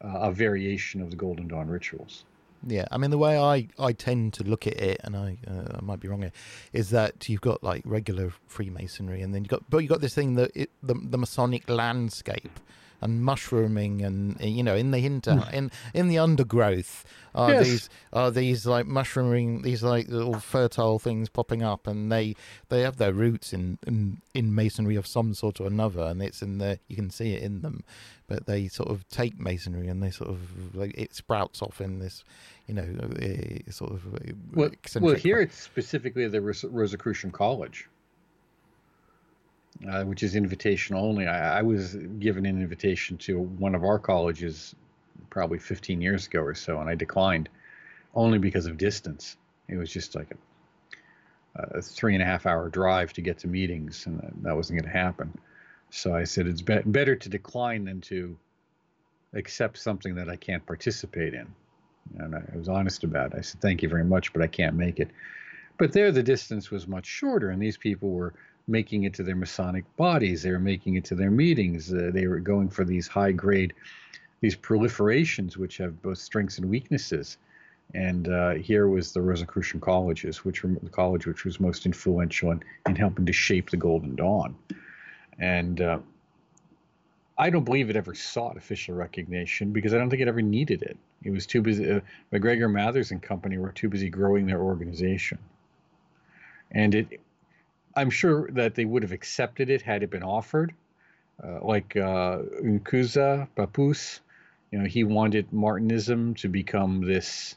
[0.02, 2.24] uh, a variation of the Golden Dawn rituals.
[2.66, 5.78] Yeah, I mean the way I, I tend to look at it, and I uh,
[5.78, 6.32] I might be wrong here,
[6.72, 10.14] is that you've got like regular Freemasonry, and then you've got but you've got this
[10.14, 12.60] thing that it, the the Masonic landscape
[13.02, 15.54] and mushrooming and you know in the inter hmm.
[15.54, 17.66] in in the undergrowth are yes.
[17.66, 22.34] these are these like mushrooming these like little fertile things popping up and they
[22.68, 26.42] they have their roots in in, in masonry of some sort or another and it's
[26.42, 27.82] in the you can see it in them
[28.28, 31.98] but they sort of take masonry and they sort of like it sprouts off in
[31.98, 32.24] this
[32.66, 32.86] you know
[33.20, 37.88] uh, sort of uh, well, well here it's specifically the Rosicrucian College
[39.88, 41.26] uh, which is invitation only.
[41.26, 44.74] I, I, was given an invitation to one of our colleges
[45.30, 47.48] probably 15 years ago or so, and I declined
[48.14, 49.36] only because of distance.
[49.68, 50.28] It was just like
[51.56, 54.80] a, a three and a half hour drive to get to meetings, and that wasn't
[54.80, 55.32] going to happen.
[55.90, 58.36] So I said it's be- better to decline than to
[59.34, 61.46] accept something that I can't participate in.
[62.18, 63.38] And I was honest about it.
[63.38, 65.10] I said, thank you very much, but I can't make it.
[65.78, 68.34] But there, the distance was much shorter, and these people were
[68.68, 70.42] making it to their Masonic bodies.
[70.42, 71.92] They were making it to their meetings.
[71.92, 73.72] Uh, they were going for these high grade,
[74.40, 77.38] these proliferations, which have both strengths and weaknesses.
[77.94, 82.52] And uh, here was the Rosicrucian colleges, which were the college which was most influential
[82.52, 84.56] in, in helping to shape the Golden Dawn.
[85.38, 85.98] And uh,
[87.36, 90.82] I don't believe it ever sought official recognition because I don't think it ever needed
[90.82, 90.96] it.
[91.22, 91.90] It was too busy.
[91.90, 92.00] Uh,
[92.30, 95.38] MacGregor Mathers and company were too busy growing their organization.
[96.70, 97.20] And it
[97.94, 100.74] I'm sure that they would have accepted it had it been offered.
[101.42, 104.20] Uh, like uh, Encausse Papus,
[104.70, 107.56] you know, he wanted Martinism to become this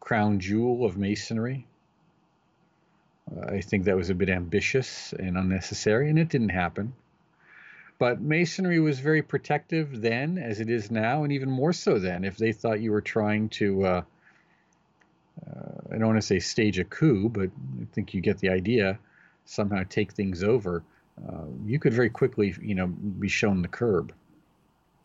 [0.00, 1.66] crown jewel of Masonry.
[3.30, 6.92] Uh, I think that was a bit ambitious and unnecessary, and it didn't happen.
[7.98, 12.24] But Masonry was very protective then, as it is now, and even more so then.
[12.24, 14.02] If they thought you were trying to, uh,
[15.44, 17.50] uh, I don't want to say stage a coup, but
[17.80, 18.98] I think you get the idea
[19.48, 20.84] somehow take things over,
[21.26, 24.12] uh, you could very quickly, you know, be shown the curb.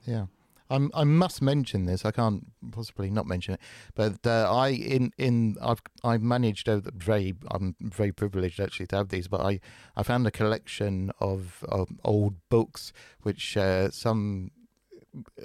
[0.05, 0.25] Yeah.
[0.69, 2.03] I must mention this.
[2.03, 3.59] I can't possibly not mention it,
[3.93, 8.95] but uh, I in in I've I've managed over very I'm very privileged actually to
[8.95, 9.59] have these, but I
[9.95, 12.91] I found a collection of, of old books
[13.21, 14.49] which uh, some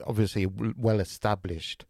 [0.06, 1.84] obviously well established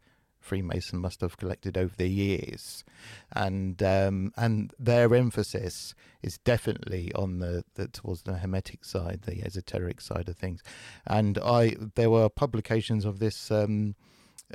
[0.49, 2.85] Freemason must have collected over the years,
[3.33, 9.45] and um, and their emphasis is definitely on the, the towards the hermetic side, the
[9.45, 10.63] esoteric side of things,
[11.07, 13.51] and I there were publications of this.
[13.51, 13.95] Um,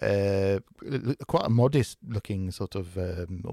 [0.02, 0.58] uh,
[1.28, 3.44] quite a modest looking sort of um,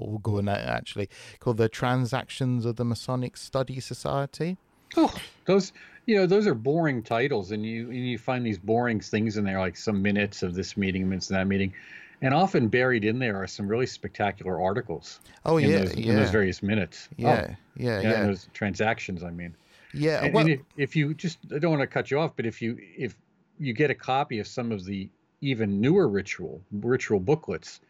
[0.48, 1.06] actually
[1.38, 4.56] called the Transactions of the Masonic Study Society.
[4.96, 5.14] Oh,
[5.44, 5.74] those
[6.06, 9.44] you know those are boring titles, and you and you find these boring things in
[9.44, 11.74] there, like some minutes of this meeting, minutes of that meeting.
[12.22, 15.20] And often buried in there are some really spectacular articles.
[15.46, 16.10] Oh in yeah, those, yeah.
[16.10, 17.08] In those various minutes.
[17.16, 18.26] Yeah, oh, yeah, yeah.
[18.26, 19.54] Those transactions, I mean.
[19.94, 20.24] Yeah.
[20.24, 22.44] And, well, and if, if you just, I don't want to cut you off, but
[22.44, 23.16] if you if
[23.58, 25.08] you get a copy of some of the
[25.40, 27.80] even newer ritual ritual booklets,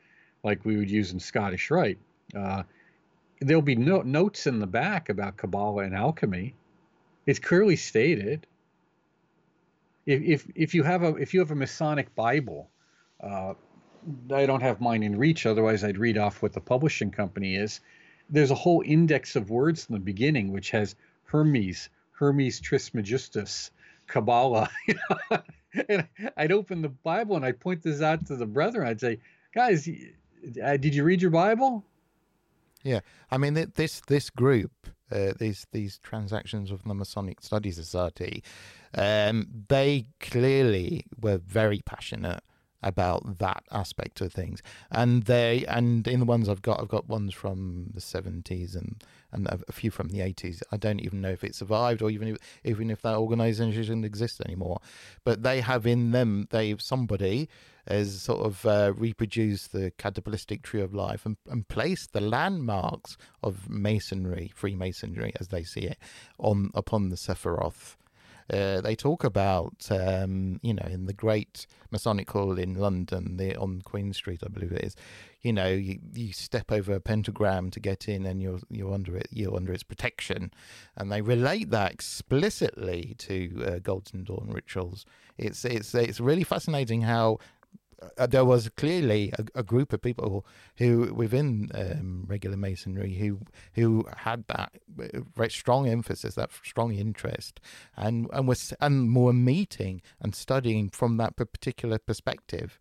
[0.45, 1.99] like we would use in Scottish Rite,
[2.37, 2.63] uh,
[3.41, 6.55] there'll be no, notes in the back about Kabbalah and alchemy.
[7.27, 8.47] It's clearly stated.
[10.07, 12.71] If if if you have a if you have a Masonic Bible.
[13.21, 13.53] Uh,
[14.33, 15.47] I don't have mine in reach.
[15.47, 17.81] Otherwise, I'd read off what the publishing company is.
[18.29, 20.95] there's a whole index of words in the beginning which has
[21.25, 23.71] Hermes, Hermes Trismegistus,
[24.07, 24.71] Kabbalah.
[25.89, 28.87] and I'd open the Bible and I'd point this out to the brethren.
[28.87, 29.19] I'd say,
[29.55, 29.89] guys,
[30.63, 31.85] uh, did you read your Bible?
[32.83, 34.73] Yeah, I mean this this group,
[35.13, 38.43] uh, these these transactions of the Masonic Study Society,
[38.95, 42.43] um, they clearly were very passionate
[42.83, 44.63] about that aspect of things.
[44.91, 49.03] And they and in the ones I've got, I've got ones from the seventies and
[49.33, 50.63] and a few from the eighties.
[50.73, 54.41] I don't even know if it survived or even if, even if that organisation exists
[54.41, 54.81] anymore.
[55.25, 57.49] But they have in them they somebody
[57.87, 63.17] has sort of uh, reproduced the cabalistic tree of life and, and placed the landmarks
[63.43, 65.99] of masonry, Freemasonry as they see it,
[66.39, 67.97] on upon the Sephiroth
[68.53, 73.57] uh, they talk about, um, you know, in the great Masonic Hall in London, the,
[73.57, 74.97] on Queen Street, I believe it is.
[75.43, 79.17] You know, you, you step over a pentagram to get in, and you're you're under
[79.17, 79.29] it.
[79.31, 80.53] You're under its protection,
[80.97, 85.07] and they relate that explicitly to uh, Golden Dawn rituals.
[85.39, 87.39] It's it's it's really fascinating how
[88.19, 90.45] uh, there was clearly a, a, group of people
[90.77, 93.41] who within um, regular masonry who
[93.75, 97.61] who had that uh, very strong emphasis, that strong interest,
[97.97, 102.79] and and was and were meeting and studying from that particular perspective.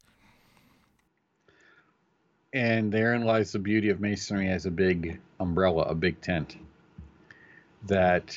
[2.53, 6.57] And therein lies the beauty of masonry as a big umbrella, a big tent.
[7.87, 8.35] That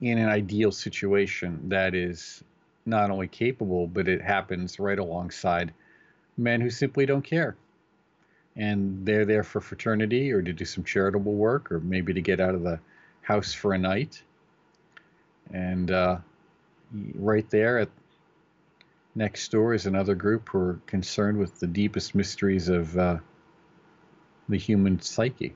[0.00, 2.42] in an ideal situation, that is
[2.86, 5.74] not only capable, but it happens right alongside
[6.36, 7.56] men who simply don't care.
[8.56, 12.40] And they're there for fraternity or to do some charitable work or maybe to get
[12.40, 12.80] out of the
[13.22, 14.22] house for a night.
[15.52, 16.18] And uh,
[17.14, 17.90] right there at
[19.14, 23.18] next door is another group who are concerned with the deepest mysteries of uh,
[24.48, 25.54] the human psyche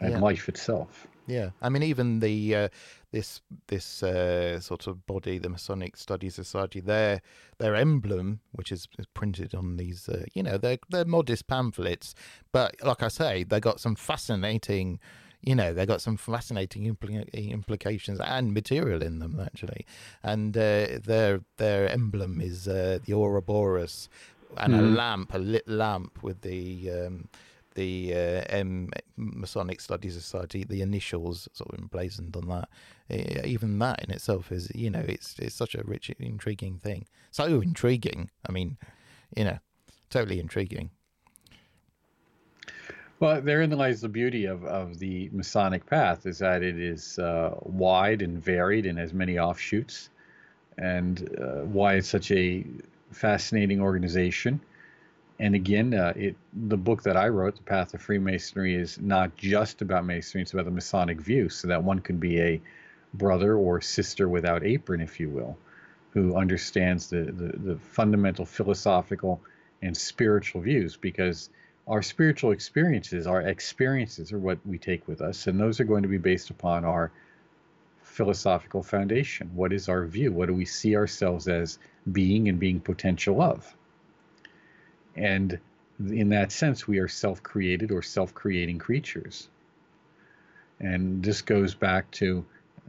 [0.00, 0.18] and yeah.
[0.18, 1.06] life itself.
[1.26, 2.68] Yeah, I mean, even the uh,
[3.16, 7.22] this this uh, sort of body, the Masonic Study Society, their
[7.56, 12.14] their emblem, which is, is printed on these, uh, you know, they're they're modest pamphlets,
[12.52, 15.00] but like I say, they got some fascinating.
[15.42, 19.86] You know, they got some fascinating impl- implications and material in them actually,
[20.22, 24.08] and uh, their their emblem is uh, the Ouroboros
[24.58, 24.78] and mm.
[24.78, 27.28] a lamp, a lit lamp with the um,
[27.76, 32.68] the uh, M Masonic Studies Society, the initials sort of emblazoned on that.
[33.46, 37.06] even that in itself is, you know, it's it's such a rich, intriguing thing.
[37.30, 38.30] So intriguing.
[38.48, 38.78] I mean,
[39.36, 39.58] you know,
[40.10, 40.90] totally intriguing.
[43.18, 47.54] Well, therein lies the beauty of, of the Masonic path is that it is uh,
[47.62, 50.10] wide and varied and has many offshoots,
[50.76, 52.64] and uh, why it's such a
[53.12, 54.60] fascinating organization
[55.38, 59.36] and again, uh, it the book that I wrote, The Path of Freemasonry, is not
[59.36, 62.60] just about masonry; it's about the Masonic view, so that one can be a
[63.14, 65.56] brother or sister without apron, if you will,
[66.10, 69.40] who understands the, the, the fundamental philosophical
[69.82, 71.50] and spiritual views, because
[71.86, 76.02] our spiritual experiences, our experiences, are what we take with us, and those are going
[76.02, 77.12] to be based upon our
[78.02, 79.50] philosophical foundation.
[79.54, 80.32] What is our view?
[80.32, 81.78] What do we see ourselves as
[82.10, 83.76] being and being potential of?
[85.16, 85.58] And
[85.98, 89.48] in that sense, we are self created or self creating creatures.
[90.78, 92.44] And this goes back to,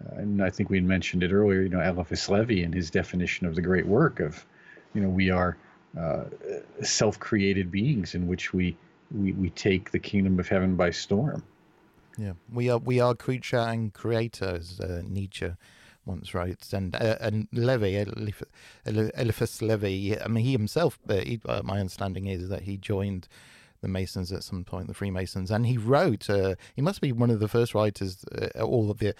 [0.06, 3.48] uh, and I think we mentioned it earlier, you know, Eliphas Levi and his definition
[3.48, 4.46] of the great work of,
[4.94, 5.56] you know, we are
[5.98, 6.26] uh,
[6.84, 8.76] self created beings in which we,
[9.12, 11.44] we, we take the kingdom of heaven by storm.
[12.18, 15.52] Yeah, we are we are creature and creator, as uh, Nietzsche
[16.08, 18.06] once wrote, and uh, and Levi,
[18.86, 20.16] Eliphas Levi.
[20.24, 20.98] I mean, he himself.
[21.08, 23.28] Uh, he, uh, my understanding is that he joined
[23.82, 26.30] the Masons at some point, the Freemasons, and he wrote.
[26.30, 29.14] Uh, he must be one of the first writers, uh, all of the,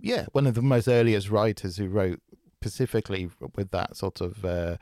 [0.00, 2.20] yeah, one of the most earliest writers who wrote
[2.60, 4.44] specifically with that sort of.
[4.44, 4.76] Uh,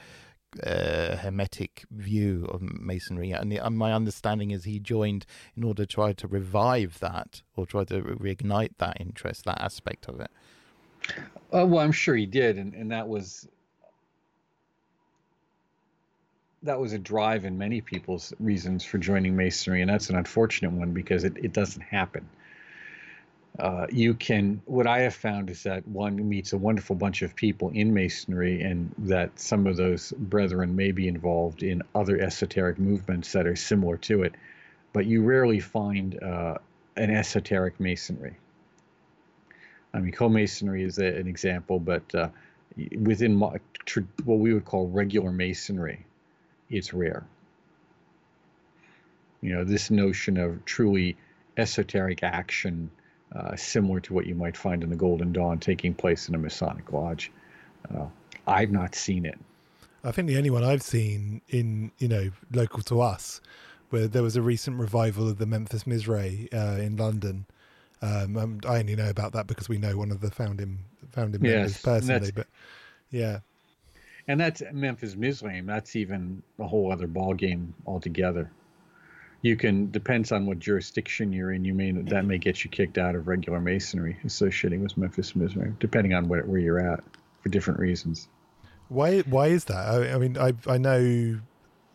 [0.64, 5.24] uh, hermetic view of masonry, and, the, and, my understanding is he joined
[5.54, 10.08] in order to try to revive that or try to reignite that interest, that aspect
[10.08, 10.32] of it.
[11.52, 13.48] Uh, well, I'm sure he did, and, and that was
[16.62, 20.72] that was a drive in many people's reasons for joining masonry, and that's an unfortunate
[20.72, 22.28] one because it, it doesn't happen.
[23.58, 27.34] Uh, you can what I have found is that one meets a wonderful bunch of
[27.34, 32.78] people in masonry, and that some of those brethren may be involved in other esoteric
[32.78, 34.34] movements that are similar to it,
[34.92, 36.58] but you rarely find uh,
[36.96, 38.36] an esoteric masonry.
[39.92, 42.28] I mean, co-masonry is a, an example, but uh,
[43.00, 43.60] within what
[44.24, 46.04] we would call regular masonry,
[46.70, 47.26] it's rare.
[49.40, 51.16] You know, this notion of truly
[51.56, 52.90] esoteric action,
[53.34, 56.38] uh, similar to what you might find in the Golden Dawn, taking place in a
[56.38, 57.32] Masonic lodge.
[57.92, 58.06] Uh,
[58.46, 59.38] I've not seen it.
[60.04, 63.40] I think the only one I've seen in you know local to us,
[63.90, 67.46] where there was a recent revival of the Memphis Mizraim uh, in London.
[68.02, 70.78] Um, um, I only know about that because we know one of the founding
[71.10, 72.32] founding members personally.
[72.32, 72.46] But
[73.10, 73.40] yeah,
[74.28, 75.66] And that's Memphis Mizraim.
[75.66, 78.50] That's even a whole other ball game altogether.
[79.42, 81.64] You can depends on what jurisdiction you're in.
[81.64, 85.76] You may that may get you kicked out of regular masonry associating with Memphis Mizraim,
[85.80, 87.02] depending on where, where you're at
[87.42, 88.28] for different reasons.
[88.88, 89.76] why why is that?
[89.76, 91.40] I, I mean, I I know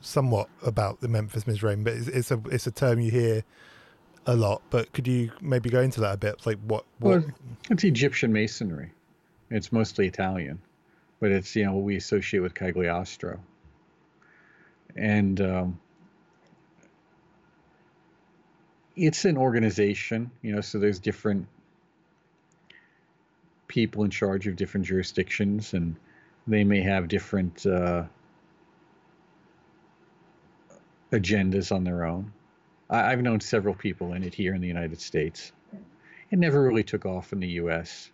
[0.01, 3.43] somewhat about the Memphis Mizraim, but it's, it's a it's a term you hear
[4.25, 4.61] a lot.
[4.69, 6.45] But could you maybe go into that a bit?
[6.45, 6.85] Like what?
[6.99, 7.33] what Well,
[7.69, 8.91] it's Egyptian masonry.
[9.49, 10.59] It's mostly Italian,
[11.19, 13.39] but it's you know what we associate with Cagliostro.
[14.95, 15.79] And um,
[18.95, 21.47] it's an organization, you know, so there's different
[23.67, 25.95] people in charge of different jurisdictions, and
[26.47, 28.03] they may have different uh,
[31.11, 32.31] agendas on their own.
[32.89, 35.51] I, I've known several people in it here in the United States.
[36.31, 38.11] It never really took off in the U.S.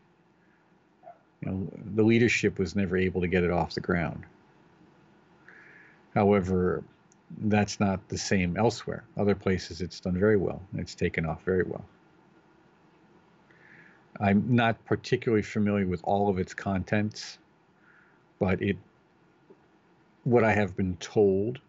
[1.42, 4.26] You know, the leadership was never able to get it off the ground.
[6.14, 6.84] However,
[7.38, 9.04] that's not the same elsewhere.
[9.18, 10.62] Other places it's done very well.
[10.76, 11.86] It's taken off very well.
[14.20, 17.40] I'm not particularly familiar with all of its contents,
[18.40, 18.78] but it
[20.24, 21.60] what I have been told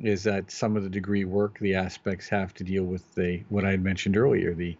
[0.00, 3.64] is that some of the degree work, the aspects have to deal with the what
[3.64, 4.76] I had mentioned earlier, the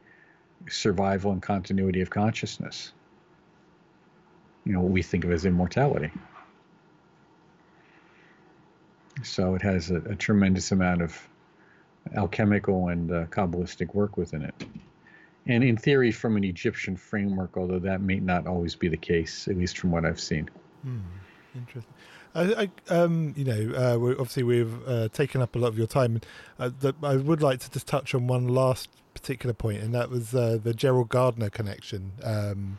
[0.68, 2.92] survival and continuity of consciousness.
[4.64, 6.10] You know, what we think of as immortality.
[9.22, 11.28] So it has a, a tremendous amount of
[12.14, 14.54] alchemical and uh, Kabbalistic work within it.
[15.46, 19.46] And in theory, from an Egyptian framework, although that may not always be the case,
[19.48, 20.50] at least from what I've seen.
[20.82, 20.98] Hmm,
[21.54, 21.94] interesting.
[22.36, 25.78] I, I, um, you know, uh, we obviously we've uh, taken up a lot of
[25.78, 26.20] your time.
[26.58, 30.10] Uh, the, I would like to just touch on one last particular point, and that
[30.10, 32.78] was uh, the Gerald Gardner connection um,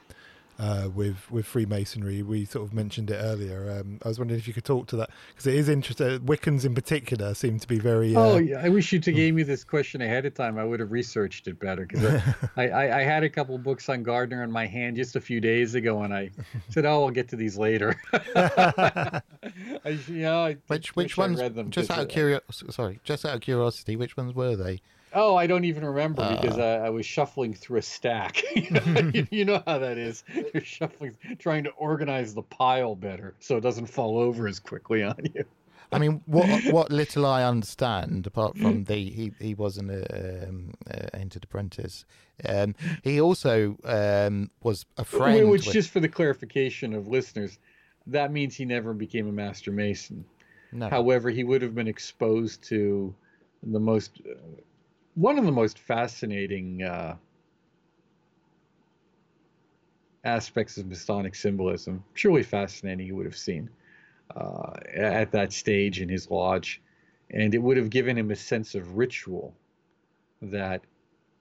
[0.60, 2.22] uh, with with Freemasonry.
[2.24, 3.80] We sort of mentioned it earlier.
[3.80, 6.20] Um, I was wondering if you could talk to that because it is interesting.
[6.20, 8.16] Wiccans in particular seem to be very.
[8.16, 10.58] Uh, Oh, yeah, I wish you'd gave me this question ahead of time.
[10.58, 12.22] I would have researched it better because
[12.58, 15.40] I, I, I had a couple books on Gardner in my hand just a few
[15.40, 16.30] days ago, and I
[16.70, 17.96] said, "Oh, I'll get to these later."
[18.36, 19.22] I,
[20.10, 21.40] yeah, I Which which ones?
[21.40, 24.56] read them just out of uh, curiosity, sorry, just out of curiosity, which ones were
[24.56, 24.82] they?
[25.19, 26.61] Oh, I don't even remember because Ah.
[26.61, 28.44] I, I was shuffling through a stack.
[28.56, 30.23] you, you know how that is.
[30.53, 35.02] You're shuffling, trying to organize the pile better so it doesn't fall over as quickly
[35.02, 35.44] on you.
[35.91, 40.73] I mean, what what little I understand, apart from the he he wasn't a, um,
[40.94, 42.06] uh, entered apprentice,
[42.48, 45.49] um, he also um, was a friend.
[45.49, 47.57] Which, with- just for the clarification of listeners,
[48.06, 50.26] that means he never became a master mason.
[50.72, 53.15] no, However, he would have been exposed to
[53.64, 54.35] the most, uh,
[55.18, 57.15] one of the most fascinating uh,
[60.23, 62.03] aspects of Masonic symbolism.
[62.14, 63.68] Truly fascinating, he would have seen
[64.35, 66.84] uh, at that stage in his lodge.
[67.31, 69.56] And it would have given him a sense of ritual
[70.44, 70.81] that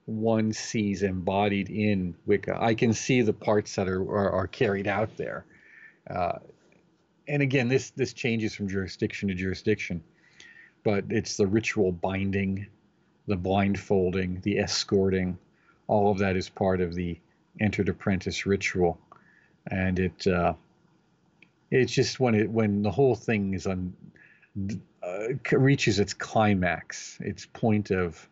[0.05, 2.57] one sees embodied in Wicca.
[2.59, 5.45] I can see the parts that are, are, are carried out there.
[6.09, 6.39] Uh,
[7.27, 10.01] and again, this this changes from jurisdiction to jurisdiction,
[10.83, 12.67] but it's the ritual binding,
[13.27, 15.37] the blindfolding, the escorting,
[15.87, 17.17] all of that is part of the
[17.59, 18.99] entered apprentice ritual,
[19.69, 20.53] and it uh,
[21.71, 23.93] it's just when it when the whole thing is on
[25.03, 28.27] uh, reaches its climax, its point of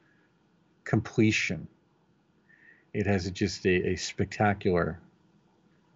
[0.84, 1.68] completion.
[2.94, 5.00] It has just a, a spectacular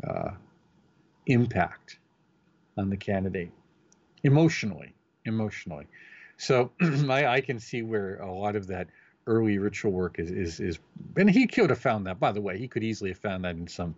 [0.03, 0.31] uh,
[1.26, 1.97] impact
[2.77, 3.51] on the candidate
[4.23, 4.93] emotionally
[5.26, 5.88] emotionally
[6.40, 8.88] so I, I can see where a lot of that
[9.28, 10.80] early ritual work is is is
[11.16, 13.56] and he could have found that by the way he could easily have found that
[13.56, 13.94] in some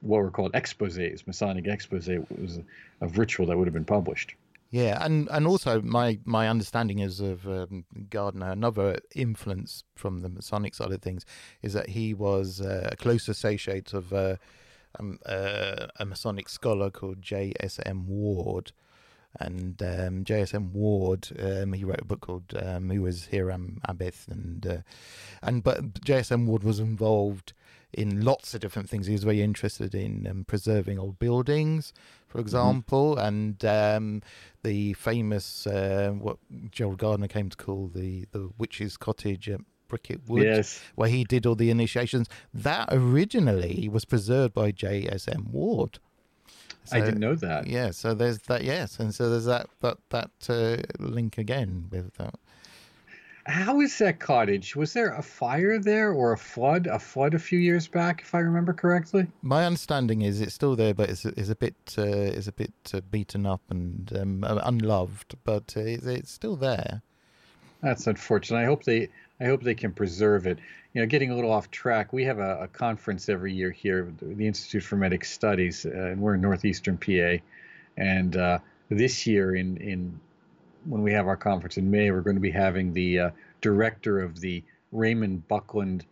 [0.00, 2.60] what were called exposés masonic expose was
[3.00, 4.34] of ritual that would have been published
[4.70, 8.50] Yeah, and and also my my understanding is of um, Gardner.
[8.52, 11.26] Another influence from the Masonic side of things
[11.60, 14.36] is that he was uh, a close associate of uh,
[14.98, 17.52] um, uh, a Masonic scholar called J.
[17.60, 17.80] S.
[17.84, 18.06] M.
[18.06, 18.72] Ward,
[19.40, 20.42] and um, J.
[20.42, 20.54] S.
[20.54, 20.72] M.
[20.72, 24.78] Ward um, he wrote a book called um, Who Was Hiram Abiff, and uh,
[25.42, 26.14] and but J.
[26.16, 26.32] S.
[26.32, 26.46] M.
[26.46, 27.52] Ward was involved
[27.92, 29.06] in lots of different things.
[29.06, 31.92] He was very interested in um, preserving old buildings,
[32.26, 32.46] for mm-hmm.
[32.46, 33.26] example, mm-hmm.
[33.26, 34.22] and um,
[34.62, 36.38] the famous uh, what
[36.70, 40.80] Gerald Gardner came to call the the witch's cottage at Bricket Wood, yes.
[40.94, 42.28] where he did all the initiations.
[42.54, 45.48] That originally was preserved by J.S.M.
[45.52, 45.98] Ward.
[46.84, 47.66] So, I didn't know that.
[47.66, 48.64] Yeah, so there's that.
[48.64, 52.34] Yes, and so there's that that that uh, link again with that.
[53.44, 54.76] How is that cottage?
[54.76, 56.86] Was there a fire there or a flood?
[56.86, 59.26] A flood a few years back, if I remember correctly.
[59.42, 62.72] My understanding is it's still there, but it's it's a bit uh, is a bit
[62.94, 67.02] uh, beaten up and um, uh, unloved, but uh, it's, it's still there.
[67.82, 68.58] That's unfortunate.
[68.58, 69.08] I hope they
[69.42, 70.58] I hope they can preserve it.
[70.94, 74.12] You know, getting a little off track, we have a, a conference every year here,
[74.20, 77.42] the Institute for Hermetic Studies, uh, and we're in northeastern PA.
[77.96, 78.58] And uh,
[78.88, 80.20] this year, in in
[80.84, 84.20] when we have our conference in May, we're going to be having the uh, director
[84.20, 84.62] of the
[84.92, 86.04] Raymond Buckland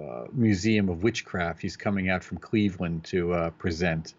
[0.00, 1.62] uh, Museum of Witchcraft.
[1.62, 4.14] He's coming out from Cleveland to uh, present.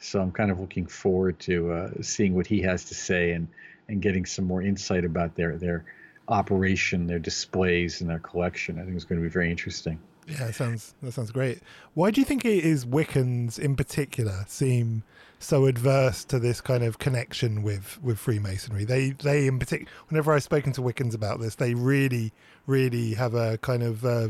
[0.00, 3.46] So I'm kind of looking forward to uh, seeing what he has to say and
[3.88, 5.84] and getting some more insight about their their
[6.28, 8.78] operation, their displays, and their collection.
[8.78, 9.98] I think it's going to be very interesting.
[10.26, 11.60] Yeah, that sounds that sounds great.
[11.94, 15.02] Why do you think it is Wiccans in particular seem
[15.40, 18.84] so adverse to this kind of connection with with Freemasonry?
[18.84, 22.32] They they in particular, whenever I've spoken to Wiccans about this, they really
[22.66, 24.28] really have a kind of uh,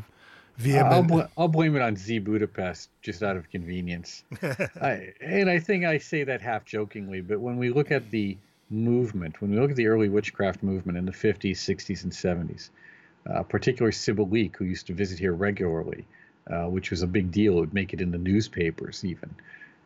[0.57, 0.87] vehement.
[0.87, 4.25] I'll, bl- I'll, blame it on Z Budapest just out of convenience.
[4.43, 8.39] I, and I think I say that half jokingly, but when we look at the
[8.73, 12.71] movement, when we look at the early witchcraft movement in the 50s, 60s, and 70s,
[13.31, 16.07] uh, particularly Sybil Leek, who used to visit here regularly,
[16.51, 17.59] uh, which was a big deal.
[17.59, 19.35] It would make it in the newspapers even.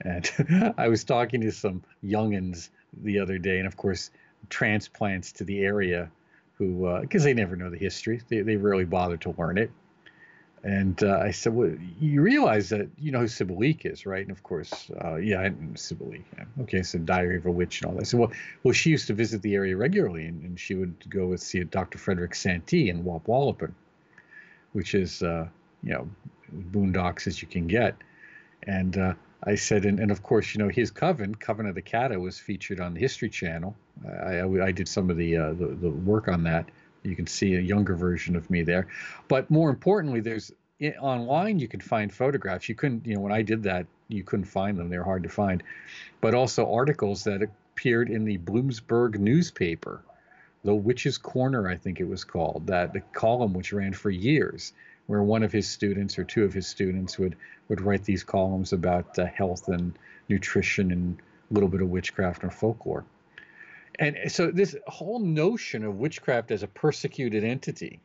[0.01, 2.71] And I was talking to some youngins
[3.03, 4.11] the other day, and of course,
[4.49, 6.11] transplants to the area
[6.55, 9.71] who, because uh, they never know the history, they, they rarely bother to learn it.
[10.67, 14.23] And uh, I said, well, you realize that you know who Leek is, right?
[14.23, 15.45] And of course, uh, yeah, I
[16.01, 16.25] Leek.
[16.37, 16.45] Yeah.
[16.63, 18.01] Okay, so Diary of a Witch and all that.
[18.01, 18.33] I said, well,
[18.65, 21.63] well, she used to visit the area regularly, and, and she would go and see
[21.63, 21.99] Dr.
[21.99, 23.75] Frederick Santee in Wapwallopen,
[24.73, 25.47] which is, uh,
[25.85, 26.11] you know,
[26.73, 27.95] boondocks as you can get.
[28.65, 29.15] And uh,
[29.45, 32.41] I said, and, and of course, you know, his coven, Coven of the Cata, was
[32.41, 33.77] featured on the History Channel.
[34.05, 36.71] I, I, I did some of the, uh, the, the work on that
[37.07, 38.89] you can see a younger version of me there.
[39.28, 40.53] But more importantly, there's
[41.01, 42.69] online you can find photographs.
[42.69, 44.89] You couldn't, you know, when I did that, you couldn't find them.
[44.89, 45.62] They're hard to find.
[46.20, 50.03] But also articles that appeared in the Bloomsburg newspaper,
[50.65, 54.73] the Witch's Corner, I think it was called, that the column which ran for years,
[55.07, 57.37] where one of his students or two of his students would
[57.69, 61.19] would write these columns about uh, health and nutrition and
[61.51, 63.05] a little bit of witchcraft and folklore.
[63.98, 68.01] And so this whole notion of witchcraft as a persecuted entity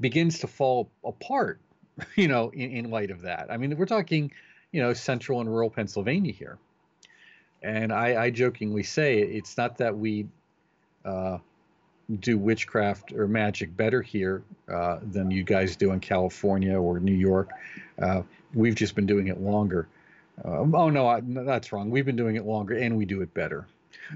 [0.00, 1.60] begins to fall apart,
[2.16, 3.48] you know, in, in light of that.
[3.50, 4.32] I mean, we're talking,
[4.72, 6.58] you know, central and rural Pennsylvania here.
[7.62, 10.26] And I, I jokingly say it's not that we
[11.04, 11.38] uh,
[12.18, 17.14] do witchcraft or magic better here uh, than you guys do in California or New
[17.14, 17.50] York.
[18.00, 18.22] Uh,
[18.54, 19.88] we've just been doing it longer.
[20.44, 21.90] Uh, oh no, I, no, that's wrong.
[21.90, 23.66] We've been doing it longer, and we do it better,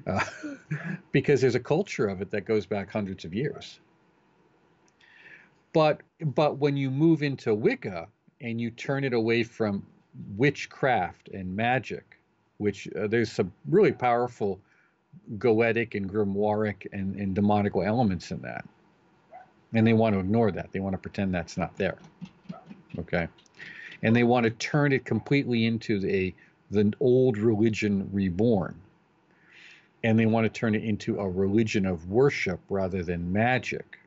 [0.06, 0.24] uh,
[1.12, 3.80] because there's a culture of it that goes back hundreds of years.
[5.72, 8.08] But but when you move into Wicca
[8.40, 9.84] and you turn it away from
[10.36, 12.18] witchcraft and magic,
[12.58, 14.60] which uh, there's some really powerful
[15.38, 18.64] goetic and grimoiric and, and demonical elements in that,
[19.74, 20.72] and they want to ignore that.
[20.72, 21.98] They want to pretend that's not there.
[22.98, 23.28] Okay
[24.04, 26.32] and they want to turn it completely into a
[26.70, 28.74] the old religion reborn.
[30.04, 33.98] And they want to turn it into a religion of worship rather than magic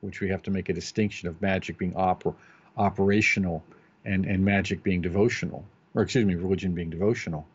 [0.00, 2.34] which we have to make a distinction of magic being oper-
[2.76, 3.62] operational
[4.04, 5.64] and, and magic being devotional
[5.94, 7.46] or excuse me religion being devotional.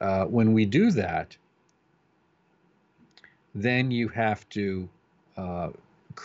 [0.00, 1.36] Uh, when we do that
[3.54, 4.88] then you have to
[5.36, 5.68] uh,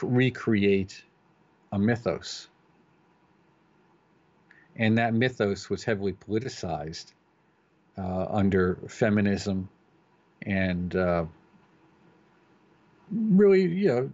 [0.02, 1.04] recreate
[1.72, 2.48] a mythos
[4.78, 7.12] and that mythos was heavily politicized
[7.98, 9.70] uh, under feminism
[10.44, 11.26] and uh,
[13.12, 14.12] really, you know,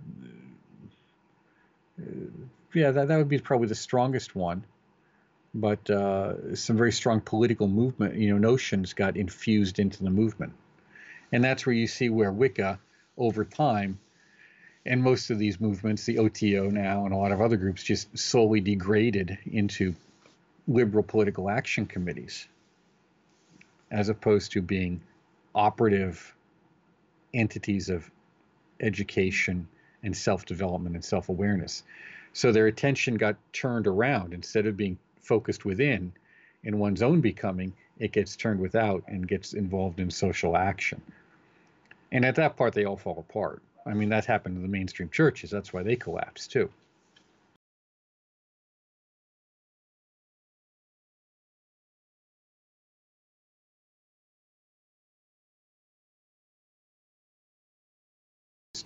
[2.02, 4.65] uh, yeah, that, that would be probably the strongest one.
[5.56, 10.53] But uh, some very strong political movement, you know, notions got infused into the movement.
[11.31, 12.80] And that's where you see where Wicca,
[13.18, 13.99] over time,
[14.85, 18.18] and most of these movements, the OTO now and a lot of other groups, just
[18.18, 19.94] slowly degraded into
[20.68, 22.48] liberal political action committees
[23.91, 25.02] as opposed to being
[25.53, 26.34] operative
[27.34, 28.10] entities of
[28.80, 29.68] education
[30.03, 31.84] and self development and self awareness.
[32.34, 36.11] So their attention got turned around instead of being focused within
[36.64, 41.02] in one's own becoming, it gets turned without and gets involved in social action.
[42.11, 43.61] And at that part, they all fall apart.
[43.85, 45.52] I mean, that happened to the mainstream churches.
[45.52, 46.69] That's why they collapsed too.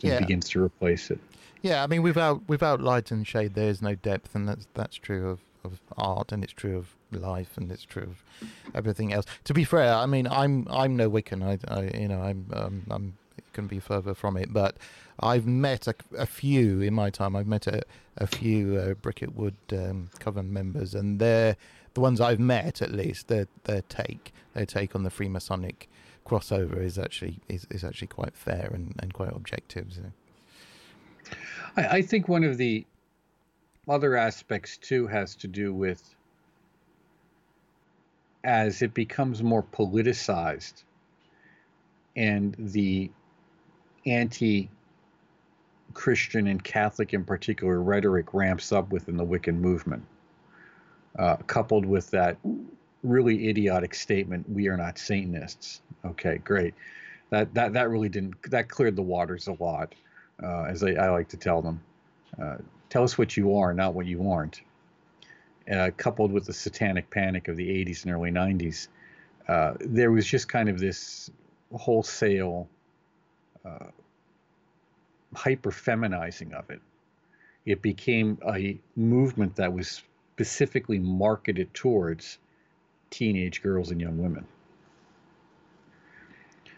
[0.02, 0.19] Yeah.
[0.19, 1.19] begins to replace it.
[1.61, 4.95] Yeah, I mean, without without light and shade, there is no depth, and that's that's
[4.95, 8.24] true of, of art, and it's true of life, and it's true of
[8.76, 9.26] everything else.
[9.45, 11.44] To be fair, I mean, I'm I'm no Wiccan.
[11.44, 13.14] I, I you know, I'm um, I'm
[13.57, 14.78] can be further from it, but
[15.19, 17.36] I've met a, a few in my time.
[17.36, 17.82] I've met a,
[18.18, 21.57] a few uh, Bricket Wood um, Coven members, and they're
[21.95, 23.28] the ones I've met at least.
[23.28, 25.88] Their their take their take on the Freemasonic
[26.28, 29.94] crossover is actually is, is actually quite fair and, and quite objective.
[29.94, 31.36] So.
[31.78, 32.86] I, I think one of the
[33.88, 36.16] other aspects too has to do with
[38.44, 40.84] as it becomes more politicized
[42.16, 43.12] and the
[44.06, 44.70] anti
[45.94, 50.04] Christian and Catholic in particular rhetoric ramps up within the Wiccan movement,
[51.18, 52.38] uh, coupled with that
[53.03, 56.74] really idiotic statement, "We are not Satanists." Okay, great.
[57.30, 59.94] That that that really didn't that cleared the waters a lot,
[60.41, 61.82] uh, as I, I, like to tell them.
[62.41, 62.57] Uh,
[62.90, 64.61] tell us what you are, not what you aren't.
[65.72, 68.88] Uh, coupled with the satanic panic of the 80s and early 90s,
[69.49, 71.30] uh, there was just kind of this
[71.74, 72.69] wholesale
[73.65, 73.88] uh,
[75.36, 76.80] hyper feminizing of it.
[77.65, 80.03] It became a movement that was
[80.36, 82.38] specifically marketed towards
[83.09, 84.45] teenage girls and young women.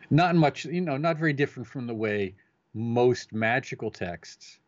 [0.10, 2.34] Not much, you know, not very different from the way
[2.74, 4.60] most magical texts,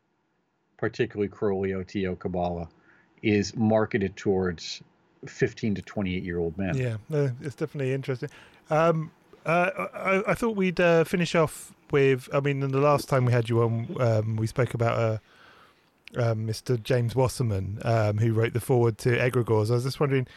[0.77, 2.69] particularly Crowley, OTO, Kabbalah,
[3.23, 4.81] is marketed towards
[5.27, 6.75] 15 to 28 year old men.
[6.75, 6.97] Yeah,
[7.41, 8.29] it's definitely interesting.
[8.69, 9.11] Um,
[9.45, 12.29] uh, I, I, thought we'd uh, finish off with.
[12.33, 15.17] I mean, the last time we had you on, um, we spoke about uh,
[16.17, 16.81] um, Mr.
[16.81, 19.71] James Wasserman, um, who wrote the forward to Egregores.
[19.71, 20.27] I was just wondering,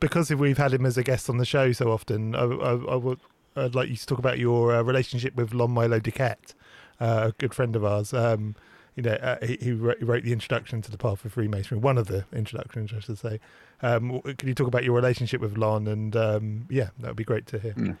[0.00, 2.96] because we've had him as a guest on the show so often, I, I, I
[2.96, 3.20] would,
[3.56, 6.54] I'd like you to talk about your uh, relationship with Lon Milo DuQuette,
[7.00, 8.12] uh, a good friend of ours.
[8.12, 8.54] Um,
[8.94, 12.06] you know, uh, he, he, wrote, the introduction to the Path of Freemasonry, one of
[12.06, 13.40] the introductions, I should say.
[13.82, 15.86] Um, can you talk about your relationship with Lon?
[15.86, 17.74] And um, yeah, that would be great to hear.
[17.74, 17.98] Mm.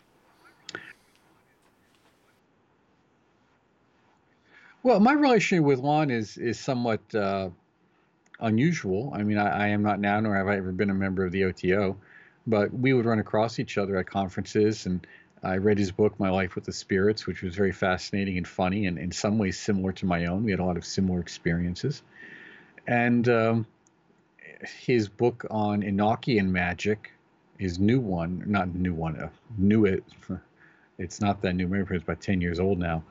[4.86, 7.50] Well, my relationship with Lon is is somewhat uh,
[8.38, 9.12] unusual.
[9.12, 11.32] I mean, I, I, am not now, nor have I ever been a member of
[11.32, 11.96] the OTO,
[12.46, 15.04] but we would run across each other at conferences, and
[15.42, 18.86] I read his book, My Life with the Spirits, which was very fascinating and funny,
[18.86, 20.44] and in some ways similar to my own.
[20.44, 22.04] We had a lot of similar experiences,
[22.86, 23.66] and um,
[24.62, 27.10] his book on Enochian magic,
[27.58, 30.04] his new one, not new one, uh, new it.
[30.98, 31.66] It's not that new.
[31.66, 33.02] Maybe it's about ten years old now.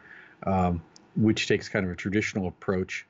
[0.44, 0.82] Um,
[1.16, 3.06] which takes kind of a traditional approach,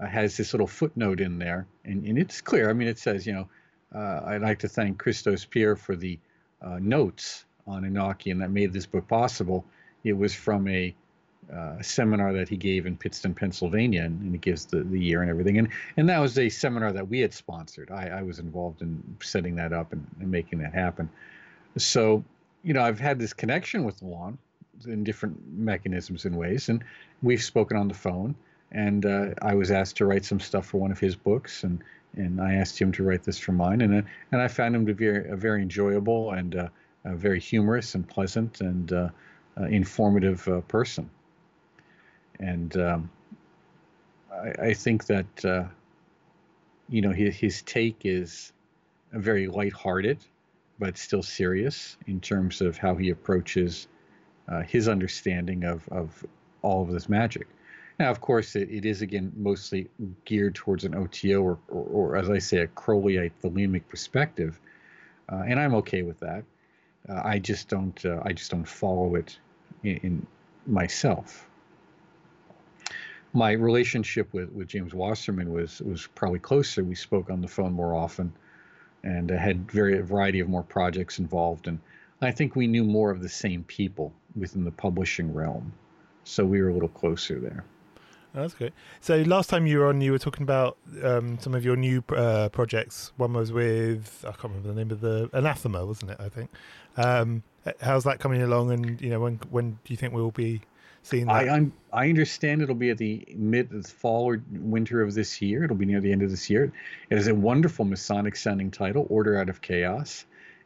[0.00, 2.68] uh, has this little footnote in there, and, and it's clear.
[2.68, 3.48] I mean, it says, you know,
[3.94, 6.18] uh, I'd like to thank Christos Pierre for the
[6.62, 9.64] uh, notes on Enochian that made this book possible.
[10.02, 10.94] It was from a
[11.52, 15.20] uh, seminar that he gave in Pittston, Pennsylvania, and, and, it gives the, the year
[15.20, 15.58] and everything.
[15.58, 17.90] And and that was a seminar that we had sponsored.
[17.90, 21.10] I, I was involved in setting that up and, and making that happen.
[21.76, 22.24] So,
[22.62, 24.38] you know, I've had this connection with Lon
[24.86, 26.68] in different mechanisms and ways.
[26.68, 26.84] And
[27.22, 28.34] we've spoken on the phone.
[28.72, 31.82] And uh, I was asked to write some stuff for one of his books, and
[32.16, 33.80] and I asked him to write this for mine.
[33.80, 34.02] And uh,
[34.32, 36.68] and I found him to be a very enjoyable and uh,
[37.04, 39.08] very humorous and pleasant and uh,
[39.58, 41.10] uh, informative uh, person.
[42.40, 43.10] And um,
[44.32, 45.70] I, I, think that
[46.88, 48.52] you know his his take is
[49.12, 50.18] very lighthearted,
[50.78, 53.86] but still serious in terms of how he approaches
[54.48, 56.24] uh, his understanding of, of
[56.62, 57.46] all of this magic.
[57.98, 59.88] Now, of course, it, it is again mostly
[60.24, 64.58] geared towards an OTO or, or, or as I say, a Crowleyite thelemic perspective,
[65.30, 66.44] uh, and I'm okay with that.
[67.08, 69.38] Uh, I just don't uh, I just don't follow it
[69.82, 70.26] in, in,
[70.66, 71.46] myself.
[73.34, 76.82] My relationship with, with James Wasserman was was probably closer.
[76.82, 78.32] We spoke on the phone more often,
[79.04, 81.78] and had very a variety of more projects involved, and
[82.26, 85.72] I think we knew more of the same people within the publishing realm.
[86.24, 87.64] So we were a little closer there.
[88.34, 88.72] Oh, that's good.
[89.00, 92.02] So last time you were on, you were talking about um, some of your new
[92.08, 93.12] uh, projects.
[93.16, 96.16] One was with I can't remember the name of the Anathema, wasn't it?
[96.18, 96.50] I think.
[96.96, 97.44] Um,
[97.80, 98.72] how's that coming along?
[98.72, 100.62] And you know, when when do you think we'll be
[101.04, 101.34] seeing that.
[101.34, 105.64] I un- I understand it'll be at the mid fall or winter of this year.
[105.64, 106.72] It'll be near the end of this year.
[107.10, 110.24] It is a wonderful Masonic sounding title, Order Out of Chaos.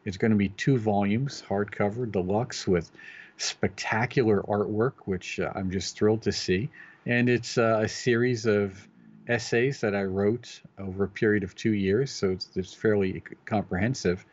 [0.09, 2.91] It's going to be two volumes, hardcover, deluxe, with
[3.37, 6.71] spectacular artwork, which uh, I'm just thrilled to see.
[7.05, 8.89] And it's uh, a series of
[9.29, 14.25] essays that I wrote over a period of two years, so it's, it's fairly comprehensive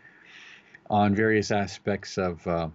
[0.90, 2.70] on various aspects of uh,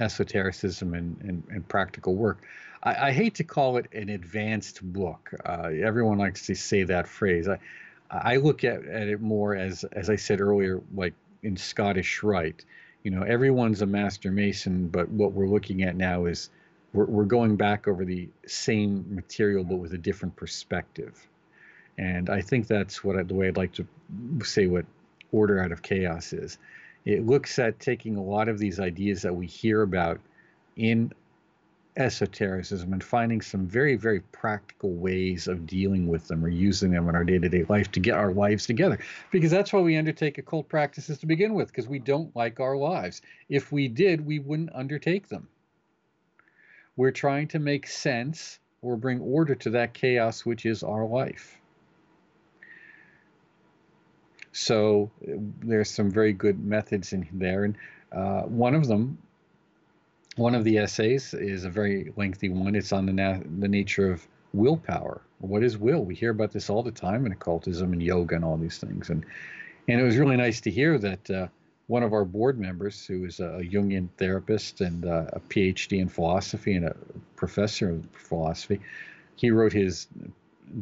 [0.00, 2.42] esotericism and, and, and, practical work.
[2.82, 5.32] I, I, hate to call it an advanced book.
[5.44, 7.46] Uh, everyone likes to say that phrase.
[7.46, 7.58] I,
[8.10, 12.64] I look at, at it more as, as I said earlier, like in Scottish Rite.
[13.02, 16.50] You know, everyone's a master mason, but what we're looking at now is
[16.92, 21.28] we're, we're going back over the same material but with a different perspective.
[21.96, 23.86] And I think that's what I, the way I'd like to
[24.42, 24.86] say what
[25.32, 26.58] order out of chaos is.
[27.04, 30.20] It looks at taking a lot of these ideas that we hear about
[30.76, 31.12] in
[31.98, 37.08] esotericism and finding some very, very practical ways of dealing with them or using them
[37.08, 38.98] in our day to day life to get our lives together.
[39.30, 42.76] Because that's why we undertake occult practices to begin with, because we don't like our
[42.76, 43.20] lives.
[43.48, 45.48] If we did, we wouldn't undertake them.
[46.96, 51.56] We're trying to make sense or bring order to that chaos which is our life.
[54.52, 57.76] So there's some very good methods in there, and
[58.10, 59.18] uh, one of them
[60.38, 62.74] one of the essays is a very lengthy one.
[62.74, 65.20] It's on the, na- the nature of willpower.
[65.40, 66.04] What is will?
[66.04, 69.10] We hear about this all the time in occultism and yoga and all these things.
[69.10, 69.24] And
[69.88, 71.48] and it was really nice to hear that uh,
[71.86, 76.08] one of our board members, who is a Jungian therapist and uh, a PhD in
[76.08, 76.96] philosophy and a
[77.36, 78.80] professor of philosophy,
[79.36, 80.06] he wrote his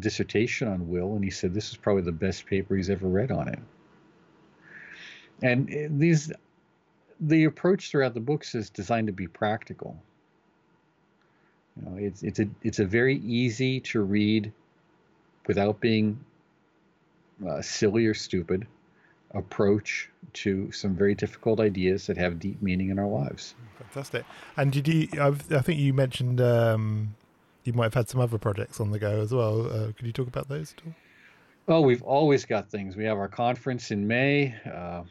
[0.00, 3.30] dissertation on will, and he said this is probably the best paper he's ever read
[3.30, 3.60] on it.
[5.42, 6.32] And uh, these
[7.20, 9.97] the approach throughout the books is designed to be practical.
[11.76, 14.52] You know, it's it's a it's a very easy to read,
[15.47, 16.18] without being
[17.47, 18.66] uh, silly or stupid,
[19.34, 23.55] approach to some very difficult ideas that have deep meaning in our lives.
[23.78, 24.24] Fantastic.
[24.56, 25.09] And did you?
[25.20, 27.14] I've, i think you mentioned um,
[27.64, 29.66] you might have had some other projects on the go as well.
[29.66, 30.94] Uh, could you talk about those at all?
[31.66, 32.97] Well, we've always got things.
[32.97, 34.55] We have our conference in May.
[34.64, 35.02] Uh,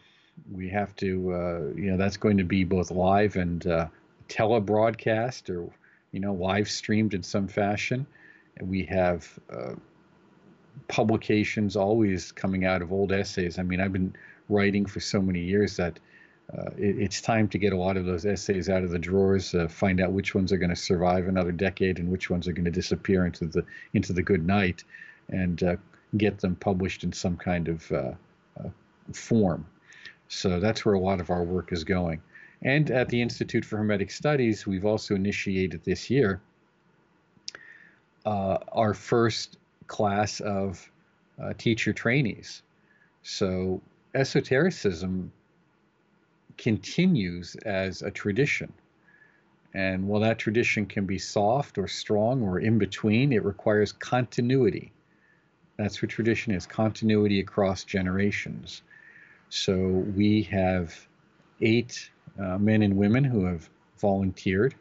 [0.51, 3.87] we have to, uh, you know, that's going to be both live and uh,
[4.29, 5.71] telebroadcast or,
[6.11, 8.05] you know, live streamed in some fashion.
[8.57, 9.73] And we have uh,
[10.87, 13.59] publications always coming out of old essays.
[13.59, 14.15] I mean, I've been
[14.49, 15.99] writing for so many years that
[16.55, 19.55] uh, it, it's time to get a lot of those essays out of the drawers,
[19.55, 22.53] uh, find out which ones are going to survive another decade and which ones are
[22.53, 24.83] going to disappear into the into the good night,
[25.29, 25.75] and uh,
[26.17, 28.11] get them published in some kind of uh,
[29.11, 29.65] form.
[30.35, 32.21] So that's where a lot of our work is going.
[32.61, 36.41] And at the Institute for Hermetic Studies, we've also initiated this year
[38.25, 39.57] uh, our first
[39.87, 40.91] class of
[41.41, 42.63] uh, teacher trainees.
[43.23, 43.81] So
[44.13, 45.31] esotericism
[46.57, 48.73] continues as a tradition.
[49.73, 54.91] And while that tradition can be soft or strong or in between, it requires continuity.
[55.77, 58.81] That's what tradition is continuity across generations.
[59.49, 61.07] So we have
[61.61, 62.09] eight
[62.39, 64.75] uh, men and women who have volunteered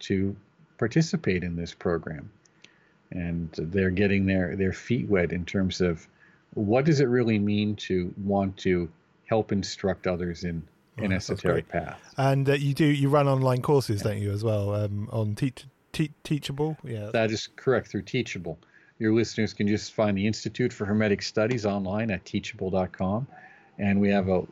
[0.00, 0.34] to
[0.78, 2.30] participate in this program.
[3.10, 6.06] And they're getting their, their feet wet in terms of
[6.54, 8.88] what does it really mean to want to
[9.26, 10.62] help instruct others in
[10.98, 12.00] an oh, esoteric path.
[12.16, 15.66] And uh, you do you run online courses, don't you, as well um, on teach,
[15.92, 16.76] te- Teachable?
[16.84, 18.58] Yeah, that is correct through Teachable.
[18.98, 23.26] Your listeners can just find the Institute for Hermetic Studies online at teachable.com
[23.78, 24.46] and we have a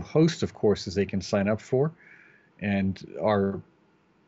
[0.00, 1.92] host of courses they can sign up for.
[2.60, 3.60] And our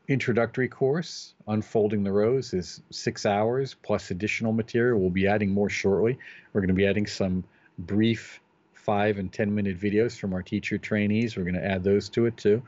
[0.08, 4.98] introductory course, Unfolding the Rose, is six hours plus additional material.
[4.98, 6.18] We'll be adding more shortly.
[6.52, 7.44] We're going to be adding some
[7.78, 8.40] brief
[8.74, 11.36] five and 10 minute videos from our teacher trainees.
[11.36, 12.62] We're going to add those to it too.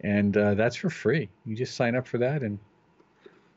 [0.00, 1.28] And uh, that's for free.
[1.44, 2.58] You just sign up for that and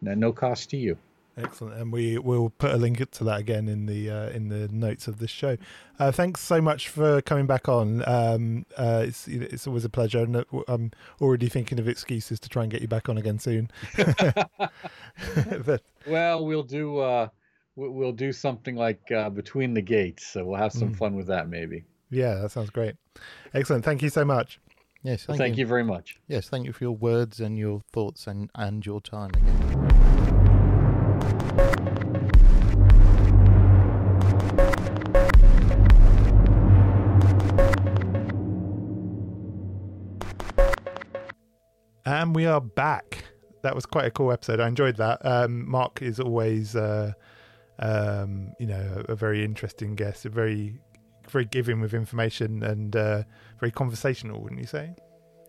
[0.02, 0.98] no cost to you.
[1.41, 4.68] Excellent, and we will put a link to that again in the uh, in the
[4.70, 5.57] notes of this show.
[5.98, 8.03] Uh, thanks so much for coming back on.
[8.07, 10.91] Um, uh, it's it's always a pleasure, and uh, I'm
[11.22, 13.72] already thinking of excuses to try and get you back on again soon.
[15.66, 17.30] but, well, we'll do uh,
[17.76, 20.98] we'll do something like uh, between the gates, so we'll have some mm.
[20.98, 21.86] fun with that maybe.
[22.10, 22.95] Yeah, that sounds great.
[23.53, 23.86] Excellent.
[23.86, 24.60] Thank you so much.
[25.03, 25.61] Yes, thank, thank you.
[25.61, 26.20] you very much.
[26.28, 29.89] Yes, thank you for your words and your thoughts and and your time again.
[42.10, 43.23] And we are back.
[43.61, 44.60] that was quite a cool episode.
[44.60, 45.23] I enjoyed that.
[45.23, 47.14] Um, Mark is always, uh,
[47.77, 50.80] um, you know, a, a, very interesting guest, a very,
[51.30, 53.22] very giving with information and uh,
[53.60, 54.95] very conversational, wouldn't you say?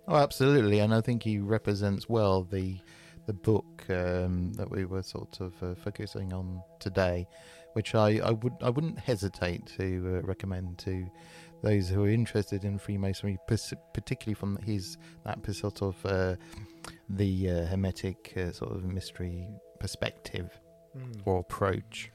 [0.07, 2.77] Oh, absolutely, and I think he represents well the
[3.27, 7.27] the book um, that we were sort of uh, focusing on today,
[7.73, 11.07] which I, I would I wouldn't hesitate to uh, recommend to
[11.63, 16.37] those who are interested in Freemasonry, particularly from his that sort of uh,
[17.09, 20.51] the uh, Hermetic uh, sort of mystery perspective
[20.97, 21.21] mm.
[21.25, 22.11] or approach.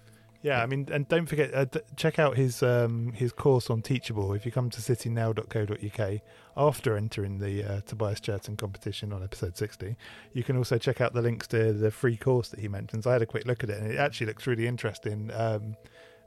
[0.45, 1.65] Yeah, I mean, and don't forget, uh,
[1.95, 4.31] check out his um, his course on Teachable.
[4.33, 6.21] If you come to sittingnow.co.uk
[6.55, 9.95] after entering the uh, Tobias Churton competition on episode 60,
[10.33, 13.07] you can also check out the links to the free course that he mentions.
[13.07, 15.75] I had a quick look at it, and it actually looks really interesting, um,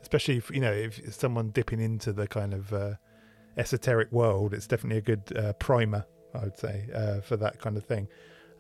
[0.03, 2.95] especially if, you know if someone dipping into the kind of uh,
[3.59, 4.55] esoteric world.
[4.55, 8.09] It's definitely a good uh, primer, I would say, uh, for that kind of thing.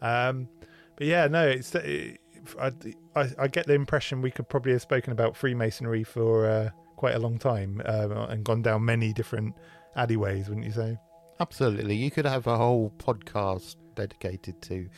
[0.02, 0.48] Um,
[0.96, 1.74] but yeah, no, it's.
[1.74, 2.20] It,
[2.58, 2.72] I,
[3.14, 7.14] I, I, get the impression we could probably have spoken about Freemasonry for uh, quite
[7.14, 9.54] a long time um, and gone down many different
[9.96, 10.96] alleyways, wouldn't you say?
[11.40, 11.94] Absolutely.
[11.94, 14.88] You could have a whole podcast dedicated to,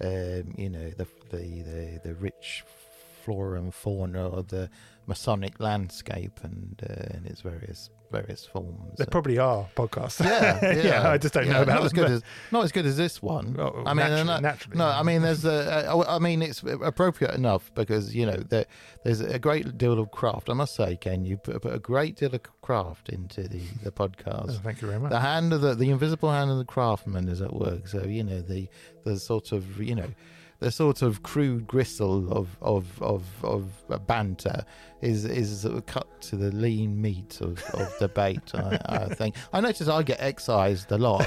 [0.00, 2.64] um, you know, the, the, the, the rich
[3.22, 4.70] flora and fauna of the
[5.06, 8.96] Masonic landscape and, uh, and its various various forms.
[8.96, 10.24] There probably are podcasts.
[10.24, 10.82] Yeah, yeah.
[10.82, 12.22] yeah I just don't yeah, know about not as good as
[12.52, 13.56] not as good as this one.
[13.58, 17.72] Oh, I mean, naturally, naturally, no, I mean, there's a, I mean, it's appropriate enough
[17.74, 18.66] because you know there,
[19.02, 20.50] there's a great deal of craft.
[20.50, 24.50] I must say, Ken, you put, a great deal of craft into the the podcast.
[24.50, 25.10] Oh, thank you very much.
[25.10, 27.88] The hand of the the invisible hand of the craftsman is at work.
[27.88, 28.68] So you know the
[29.04, 30.10] the sort of you know
[30.64, 34.64] the sort of crude gristle of of of, of banter
[35.02, 38.54] is is cut to the lean meat of, of debate.
[38.54, 41.22] I, I, think I notice I get excised a lot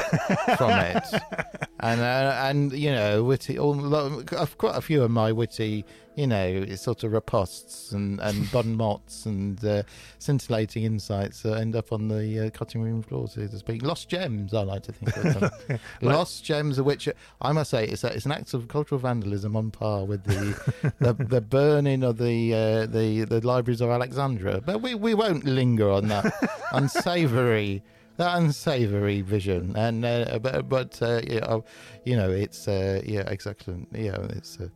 [0.57, 1.03] from it,
[1.81, 3.59] and uh, and you know witty.
[3.59, 5.85] All, quite a few of my witty
[6.17, 9.83] you know, it's sort of ripostes and, and bon mots and uh,
[10.17, 13.83] scintillating insights that end up on the uh, cutting room floor, so to speak.
[13.83, 15.79] Lost gems, I like to think of them.
[16.01, 17.07] Lost gems, of which
[17.39, 20.93] I must say it's, a, it's an act of cultural vandalism on par with the
[20.99, 24.59] the, the, burning of the, uh, the the libraries of Alexandria.
[24.61, 26.33] But we, we won't linger on that
[26.71, 27.83] unsavoury
[28.17, 31.59] that unsavory vision and uh, but but uh, yeah,
[32.03, 34.67] you know it's uh, yeah exactly yeah it's uh,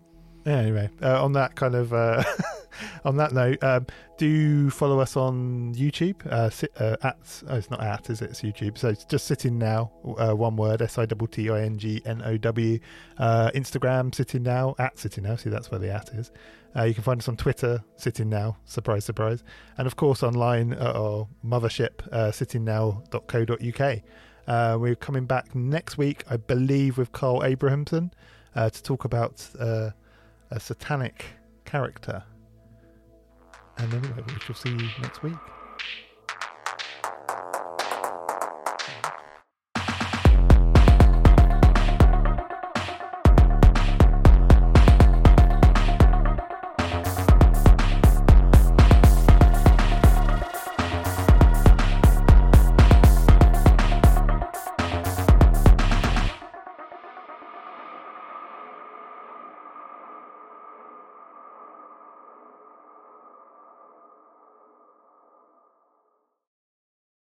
[0.46, 2.24] anyway, uh, on that kind of uh,
[3.06, 3.88] on that note, um,
[4.18, 6.26] do follow us on YouTube.
[6.26, 8.32] Uh, sit, uh, at oh, it's not at, is it?
[8.32, 8.78] It's YouTube.
[8.78, 9.92] So it's just sitting now.
[10.18, 12.80] Uh, one word: S I T T I N G N O W.
[13.18, 15.36] Uh, Instagram, sitting now at sitting now.
[15.36, 16.32] See, that's where the at is.
[16.86, 18.58] you can find us on Twitter, sitting now.
[18.66, 19.44] Surprise, surprise.
[19.78, 24.02] And of course, online at our mothership, uh, sittingnow.co.uk.
[24.48, 28.12] Uh, we're coming back next week, I believe, with Carl Abrahamsson
[28.56, 29.92] uh, to talk about uh,
[30.52, 31.26] a satanic
[31.66, 32.24] character.
[33.78, 35.34] And anyway, we shall see you next week.